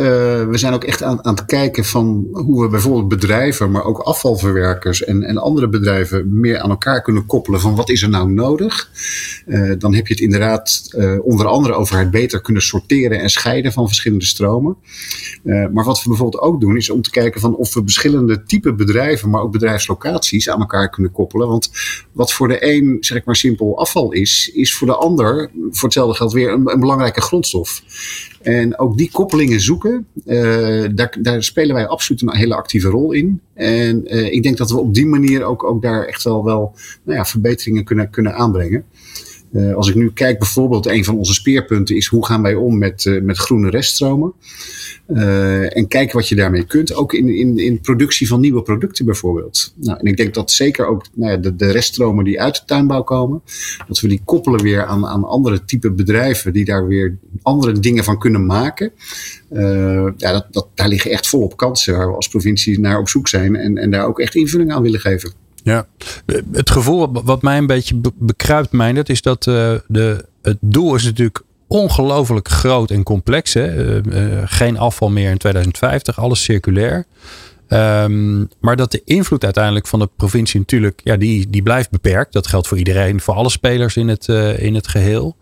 [0.47, 3.99] we zijn ook echt aan, aan het kijken van hoe we bijvoorbeeld bedrijven, maar ook
[3.99, 8.31] afvalverwerkers en, en andere bedrijven meer aan elkaar kunnen koppelen van wat is er nou
[8.31, 8.89] nodig.
[9.47, 13.29] Uh, dan heb je het inderdaad uh, onder andere over het beter kunnen sorteren en
[13.29, 14.77] scheiden van verschillende stromen.
[15.43, 18.73] maar wat we bijvoorbeeld ook doen is om te kijken van of we verschillende type
[18.73, 21.47] bedrijven, maar ook bedrijfslocaties aan elkaar kunnen koppelen.
[21.47, 21.71] Want
[22.11, 25.83] wat voor de een, zeg ik maar simpel, afval is, is voor de ander, voor
[25.83, 27.83] hetzelfde geld weer een, een belangrijke grondstof.
[28.41, 33.11] En ook die koppelingen zoeken, uh, daar, daar, spelen wij absoluut een hele actieve rol
[33.11, 33.41] in.
[33.53, 36.75] En uh, ik denk dat we op die manier ook, ook daar echt wel, wel
[37.03, 38.85] nou ja, verbeteringen kunnen, kunnen aanbrengen.
[39.53, 42.77] Uh, als ik nu kijk, bijvoorbeeld, een van onze speerpunten is hoe gaan wij om
[42.77, 44.33] met, met groene reststromen.
[45.07, 46.95] Uh, en kijken wat je daarmee kunt.
[46.95, 49.73] Ook in, in, in productie van nieuwe producten bijvoorbeeld.
[49.75, 52.61] Nou, en ik denk dat zeker ook nou ja, de, de reststromen die uit de
[52.65, 53.41] tuinbouw komen,
[53.87, 58.03] dat we die koppelen weer aan, aan andere type bedrijven die daar weer andere dingen
[58.03, 58.91] van kunnen maken.
[60.17, 63.27] Ja, dat, dat, daar liggen echt volop kansen waar we als provincie naar op zoek
[63.27, 65.42] zijn en, en daar ook echt invulling aan willen geven.
[65.63, 65.87] Ja,
[66.51, 71.03] het gevoel wat mij een beetje bekruipt, Meindert, is dat uh, de, het doel is
[71.03, 73.53] natuurlijk ongelooflijk groot en complex.
[73.53, 73.95] Hè?
[74.05, 77.05] Uh, uh, geen afval meer in 2050, alles circulair.
[77.69, 82.33] Um, maar dat de invloed uiteindelijk van de provincie natuurlijk, ja, die, die blijft beperkt.
[82.33, 85.35] Dat geldt voor iedereen, voor alle spelers in het, in het geheel.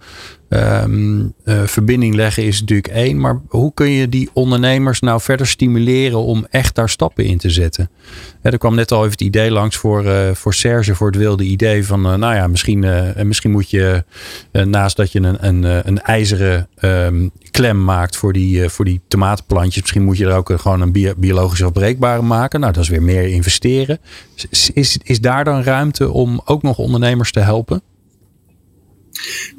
[0.54, 5.48] Um, uh, verbinding leggen is natuurlijk één, maar hoe kun je die ondernemers nou verder
[5.48, 7.90] stimuleren om echt daar stappen in te zetten?
[8.42, 11.44] er kwam net al even het idee langs voor, uh, voor Serge, voor het wilde
[11.44, 12.86] idee van, uh, nou ja, misschien,
[13.24, 14.04] misschien moet je
[14.52, 19.82] naast dat je een, een, een ijzeren um, klem maakt voor die, voor die tomatenplantjes,
[19.82, 22.60] misschien moet je er ook gewoon een bio biologisch afbreekbare maken.
[22.60, 24.00] Nou, dat is weer meer investeren.
[24.74, 27.82] Is, is daar dan ruimte om ook nog ondernemers te helpen?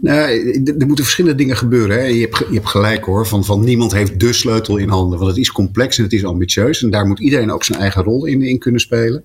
[0.00, 1.96] Nou, er moeten verschillende dingen gebeuren.
[1.96, 2.04] Hè.
[2.04, 5.18] Je, hebt, je hebt gelijk hoor, van, van niemand heeft de sleutel in handen.
[5.18, 6.82] Want het is complex en het is ambitieus.
[6.82, 9.24] En daar moet iedereen ook zijn eigen rol in, in kunnen spelen.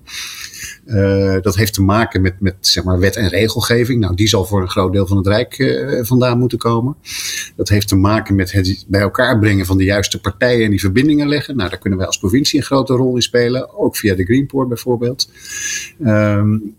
[0.88, 4.00] Uh, dat heeft te maken met, met zeg maar, wet en regelgeving.
[4.00, 6.96] Nou, die zal voor een groot deel van het Rijk uh, vandaan moeten komen.
[7.56, 10.80] Dat heeft te maken met het bij elkaar brengen van de juiste partijen en die
[10.80, 11.56] verbindingen leggen.
[11.56, 13.78] Nou, daar kunnen wij als provincie een grote rol in spelen.
[13.78, 15.30] Ook via de Greenport bijvoorbeeld.
[16.06, 16.74] Um,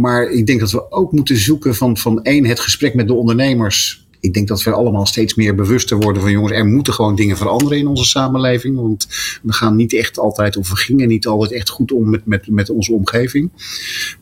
[0.00, 3.14] maar ik denk dat we ook moeten zoeken van, van één, het gesprek met de
[3.14, 7.14] ondernemers ik denk dat we allemaal steeds meer bewuster worden van jongens, er moeten gewoon
[7.14, 8.76] dingen veranderen in onze samenleving.
[8.76, 9.06] Want
[9.42, 12.48] we gaan niet echt altijd, of we gingen niet altijd echt goed om met, met,
[12.48, 13.50] met onze omgeving.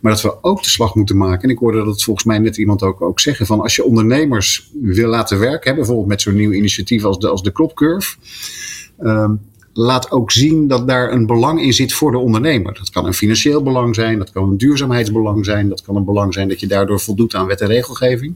[0.00, 1.42] Maar dat we ook de slag moeten maken.
[1.42, 4.70] En ik hoorde dat volgens mij net iemand ook, ook zeggen van als je ondernemers
[4.82, 8.16] wil laten werken, bijvoorbeeld met zo'n nieuw initiatief als de, als de Cropcurve.
[9.00, 9.40] Um,
[9.72, 12.74] laat ook zien dat daar een belang in zit voor de ondernemer.
[12.74, 16.34] Dat kan een financieel belang zijn, dat kan een duurzaamheidsbelang zijn, dat kan een belang
[16.34, 18.34] zijn dat je daardoor voldoet aan wet en regelgeving.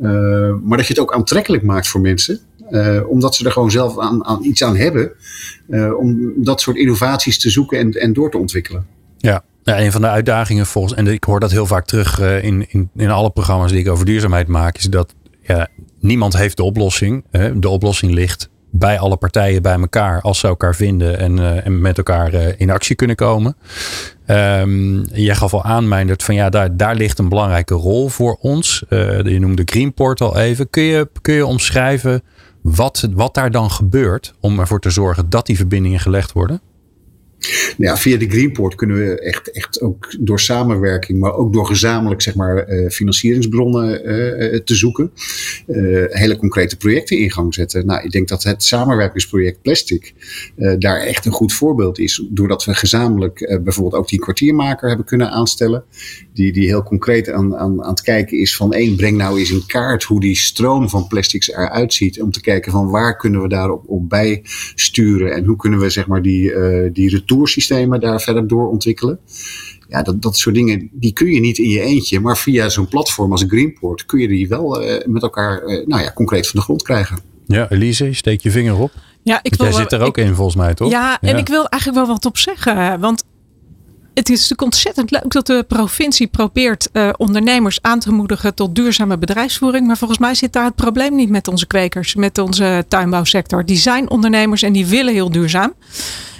[0.00, 2.40] Uh, maar dat je het ook aantrekkelijk maakt voor mensen.
[2.70, 5.12] Uh, omdat ze er gewoon zelf aan, aan iets aan hebben.
[5.68, 8.86] Uh, om dat soort innovaties te zoeken en, en door te ontwikkelen.
[9.18, 9.44] Ja.
[9.62, 12.90] ja, een van de uitdagingen volgens, en ik hoor dat heel vaak terug in, in,
[12.96, 15.68] in alle programma's die ik over duurzaamheid maak, is dat ja,
[16.00, 17.24] niemand heeft de oplossing.
[17.54, 21.80] De oplossing ligt bij alle partijen bij elkaar als ze elkaar vinden en, uh, en
[21.80, 23.56] met elkaar uh, in actie kunnen komen.
[24.26, 28.38] Um, jij gaf al aan, Meindert, van ja, daar, daar ligt een belangrijke rol voor
[28.40, 28.84] ons.
[28.88, 30.70] Uh, je noemde Greenport al even.
[30.70, 32.22] Kun je, kun je omschrijven
[32.62, 36.60] wat, wat daar dan gebeurt om ervoor te zorgen dat die verbindingen gelegd worden?
[37.76, 42.22] Nou via de Greenport kunnen we echt, echt ook door samenwerking, maar ook door gezamenlijk
[42.22, 45.12] zeg maar, uh, financieringsbronnen uh, te zoeken,
[46.08, 47.86] hele concrete projecten in gang zetten.
[47.86, 50.14] Nou, ik denk dat het samenwerkingsproject Plastic
[50.78, 52.24] daar echt een goed voorbeeld is.
[52.30, 55.84] Doordat we gezamenlijk bijvoorbeeld ook die kwartiermaker hebben kunnen aanstellen,
[56.34, 59.50] die, die heel concreet aan, aan, aan het kijken is van één, breng nou eens
[59.50, 62.22] in kaart hoe die stroom van plastics eruit ziet.
[62.22, 66.06] Om te kijken van waar kunnen we daarop op bijsturen en hoe kunnen we zeg
[66.06, 66.52] maar die,
[66.92, 69.18] die retoursystemen daar verder door ontwikkelen.
[69.88, 72.20] Ja, dat, dat soort dingen, die kun je niet in je eentje.
[72.20, 76.02] Maar via zo'n platform als Greenport kun je die wel uh, met elkaar uh, nou
[76.02, 77.18] ja, concreet van de grond krijgen.
[77.46, 78.92] Ja, Elise, steek je vinger op.
[79.22, 80.90] Ja, ik wil jij zit er ook ik, in volgens mij, toch?
[80.90, 81.36] Ja, en ja.
[81.36, 83.00] ik wil eigenlijk wel wat op zeggen.
[83.00, 83.24] Want
[84.14, 88.74] het is natuurlijk ontzettend leuk dat de provincie probeert uh, ondernemers aan te moedigen tot
[88.74, 89.86] duurzame bedrijfsvoering.
[89.86, 93.64] Maar volgens mij zit daar het probleem niet met onze kwekers, met onze tuinbouwsector.
[93.64, 95.74] Die zijn ondernemers en die willen heel duurzaam.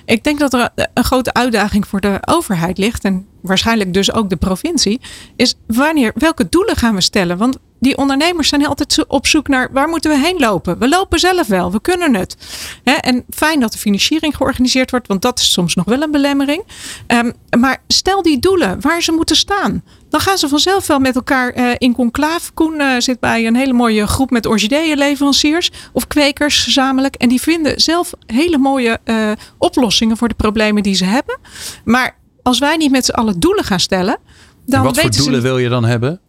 [0.09, 3.05] Ik denk dat er een grote uitdaging voor de overheid ligt.
[3.05, 5.01] En waarschijnlijk dus ook de provincie.
[5.37, 7.37] Is wanneer, welke doelen gaan we stellen?
[7.37, 10.79] Want die ondernemers zijn altijd op zoek naar waar moeten we heen lopen.
[10.79, 12.37] We lopen zelf wel, we kunnen het.
[12.83, 16.63] en fijn dat de financiering georganiseerd wordt, want dat is soms nog wel een belemmering.
[17.07, 19.83] Ehm, maar stel die doelen waar ze moeten staan.
[20.11, 22.53] Dan gaan ze vanzelf wel met elkaar uh, in conclave.
[22.53, 27.15] Koen uh, zit bij een hele mooie groep met orchideeënleveranciers of kwekers gezamenlijk.
[27.15, 31.39] En die vinden zelf hele mooie uh, oplossingen voor de problemen die ze hebben.
[31.85, 34.19] Maar als wij niet met z'n allen doelen gaan stellen.
[34.67, 36.21] Dan wat voor doelen wil je dan hebben?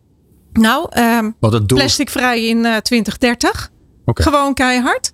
[0.53, 1.35] Nou, um,
[1.65, 3.71] plasticvrij in uh, 2030.
[4.05, 4.25] Okay.
[4.25, 5.13] Gewoon keihard.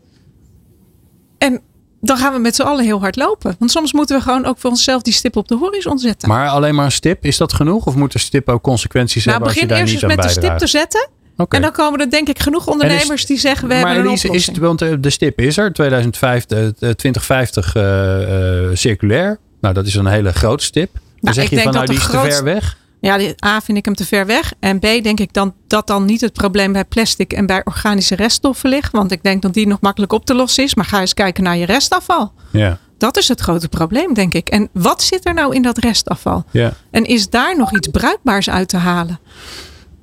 [1.37, 1.61] En
[2.01, 3.55] dan gaan we met z'n allen heel hard lopen.
[3.59, 6.29] Want soms moeten we gewoon ook voor onszelf die stip op de horizon zetten.
[6.29, 7.85] Maar alleen maar een stip, is dat genoeg?
[7.85, 10.35] Of moet een stip ook consequenties nou, hebben als je daar niet aan bijdraagt?
[10.35, 11.09] Begin eerst eens met de stip te zetten.
[11.37, 11.59] Okay.
[11.59, 14.27] En dan komen er denk ik genoeg ondernemers is, die zeggen we hebben een Elise,
[14.27, 14.57] oplossing.
[14.57, 19.39] Is, want de stip is er, 2050, 2050 uh, uh, circulair.
[19.61, 20.93] Nou, dat is een hele grote stip.
[20.93, 22.29] Dan nou, zeg je van nou, die is grootste...
[22.29, 22.77] te ver weg.
[23.05, 24.53] Ja, A vind ik hem te ver weg.
[24.59, 28.15] En B denk ik dan dat dan niet het probleem bij plastic en bij organische
[28.15, 28.91] reststoffen ligt.
[28.91, 30.75] Want ik denk dat die nog makkelijk op te lossen is.
[30.75, 32.33] Maar ga eens kijken naar je restafval.
[32.51, 32.79] Ja.
[32.97, 34.49] Dat is het grote probleem, denk ik.
[34.49, 36.43] En wat zit er nou in dat restafval?
[36.51, 36.73] Ja.
[36.91, 39.19] En is daar nog iets bruikbaars uit te halen?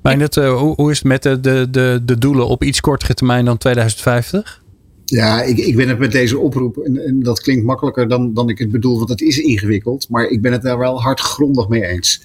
[0.01, 2.79] Maar het, uh, hoe, hoe is het met de, de, de, de doelen op iets
[2.79, 4.61] kortere termijn dan 2050?
[5.05, 8.49] Ja, ik, ik ben het met deze oproep, en, en, dat klinkt makkelijker dan, dan
[8.49, 11.85] ik het bedoel, want het is ingewikkeld, maar ik ben het daar wel hardgrondig mee
[11.85, 12.21] eens.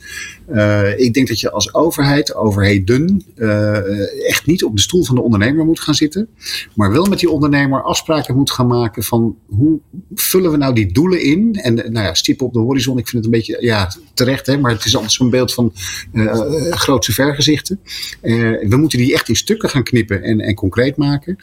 [0.53, 5.15] Uh, ik denk dat je als overheid, overheden, uh, echt niet op de stoel van
[5.15, 6.29] de ondernemer moet gaan zitten,
[6.75, 9.79] maar wel met die ondernemer afspraken moet gaan maken van hoe
[10.15, 11.55] vullen we nou die doelen in?
[11.55, 14.59] En nou ja, stippen op de horizon, ik vind het een beetje, ja, terecht, hè,
[14.59, 15.73] maar het is altijd zo'n beeld van
[16.13, 17.81] uh, grootse vergezichten.
[18.21, 21.37] we moeten die echt in stukken gaan knippen en, en concreet maken.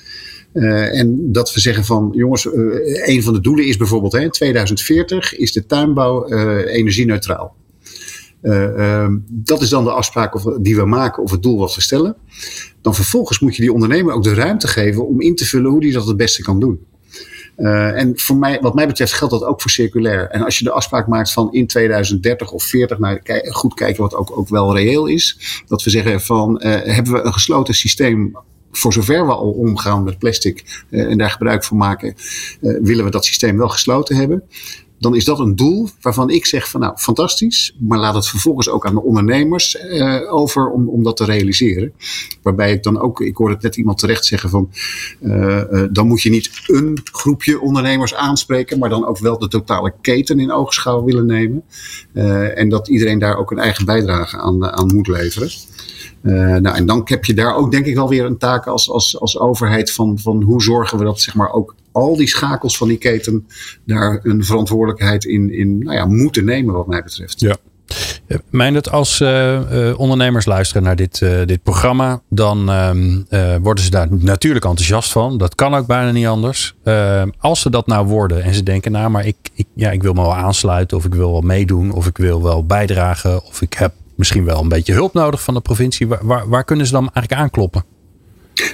[0.55, 2.53] Uh, en dat we zeggen van, jongens, uh,
[3.07, 7.55] een van de doelen is bijvoorbeeld, hè, in 2040 is de tuinbouw uh, energie-neutraal.
[8.41, 11.81] Ehm, dat is dan de afspraak of, die we maken of het doel wat we
[11.81, 12.15] stellen.
[12.81, 15.81] Dan vervolgens moet je die ondernemer ook de ruimte geven om in te vullen hoe
[15.81, 16.85] die dat het beste kan doen.
[17.55, 20.29] en voor mij, wat mij betreft geldt dat ook voor circulair.
[20.29, 23.19] En als je de afspraak maakt van in 2030 of 40, nou,
[23.51, 25.63] goed kijken wat ook, ook wel reëel is.
[25.67, 28.35] Dat we zeggen van, hebben we een gesloten systeem
[28.77, 32.15] voor zover we al omgaan met plastic uh, en daar gebruik van maken,
[32.61, 34.43] uh, willen we dat systeem wel gesloten hebben.
[34.99, 38.69] Dan is dat een doel waarvan ik zeg van nou fantastisch, maar laat het vervolgens
[38.69, 41.93] ook aan de ondernemers uh, over om, om dat te realiseren.
[42.41, 44.69] Waarbij ik dan ook, ik hoorde het net iemand terecht zeggen van
[45.91, 50.39] dan moet je niet een groepje ondernemers aanspreken, maar dan ook wel de totale keten
[50.39, 51.63] in oogschouw willen nemen.
[52.55, 55.49] en dat iedereen daar ook een eigen bijdrage aan, aan moet leveren.
[56.25, 58.89] Uh, nou, en dan heb je daar ook denk ik wel weer een taak als,
[58.89, 62.77] als, als overheid van, van hoe zorgen we dat zeg maar ook al die schakels
[62.77, 63.47] van die keten
[63.83, 67.39] daar een verantwoordelijkheid in, in nou ja, moeten nemen wat mij betreft.
[67.39, 67.55] Ja.
[68.49, 74.07] Meindert, als uh, uh, ondernemers luisteren naar dit, dit programma, dan ehm, worden ze daar
[74.11, 75.37] natuurlijk enthousiast van.
[75.37, 76.75] Dat kan ook bijna niet anders.
[77.39, 80.13] Als ze dat nou worden en ze denken, nou, maar ik, ik, ja, ik wil
[80.13, 83.73] me wel aansluiten, of ik wil wel meedoen, of ik wil wel bijdragen, of ik
[83.73, 86.07] heb misschien wel een beetje hulp nodig van de provincie.
[86.07, 87.85] Waar, waar, waar kunnen ze dan eigenlijk aankloppen?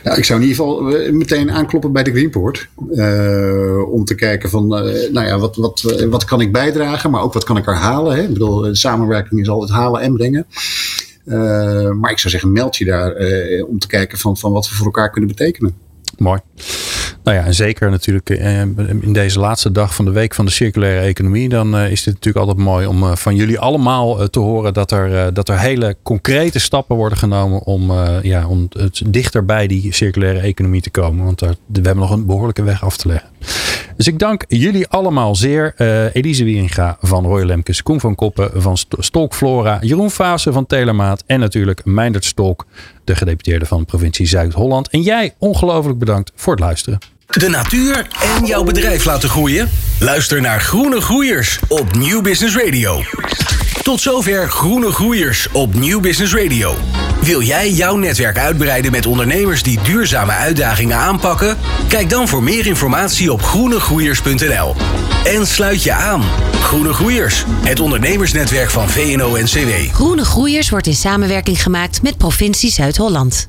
[0.04, 2.68] Nou, ik zou in ieder geval eh, meteen aankloppen bij de Greenport.
[2.92, 7.22] Uh, om te kijken van, uh, nou ja, wat, wat, wat kan ik bijdragen, maar
[7.22, 8.16] ook wat kan ik er halen.
[8.16, 8.22] Hè?
[8.22, 10.46] Ik bedoel, samenwerking is altijd halen en brengen.
[11.26, 13.16] Uh, maar ik zou zeggen, meld je daar
[13.66, 15.76] om te kijken van, van wat we voor elkaar kunnen betekenen.
[16.18, 16.40] Mooi.
[17.24, 18.60] Nou ja, en zeker natuurlijk eh,
[19.02, 21.50] in deze laatste dag van de week van de circulaire economie.
[21.50, 24.92] Dan eh, is het natuurlijk altijd mooi om eh, van jullie allemaal te horen dat
[24.92, 27.92] er, dat er hele concrete stappen worden genomen om,
[28.22, 31.26] ja, om het dichter bij die circulaire economie te komen.
[31.26, 33.30] Want we hebben nog een behoorlijke weg af te leggen.
[33.96, 35.74] Dus ik dank jullie allemaal zeer.
[36.14, 41.24] Elise Wieringa van Royal Lemkes, Koen van Koppen van Stolk Flora, Jeroen Fase van Telemaat
[41.26, 42.66] en natuurlijk Meindert Stolk,
[43.12, 44.90] de gedeputeerde van provincie Zuid-Holland.
[44.90, 47.00] En jij ongelooflijk bedankt voor het luisteren.
[47.38, 48.08] De natuur
[48.38, 49.70] en jouw bedrijf laten groeien?
[50.00, 53.04] Luister naar Groene Groeiers op Nieuw Business Radio.
[53.82, 56.76] Tot zover Groene Groeiers op Nieuw Business Radio.
[57.22, 61.58] Wil jij jouw netwerk uitbreiden met ondernemers die duurzame uitdagingen aanpakken?
[61.88, 64.76] Kijk dan voor meer informatie op groenegroeiers.nl.
[65.24, 66.24] En sluit je aan.
[66.62, 69.94] Groene Groeiers, het ondernemersnetwerk van VNO-NCW.
[69.94, 73.40] Groene Groeiers wordt in samenwerking gemaakt met provincie Zuid-Holland.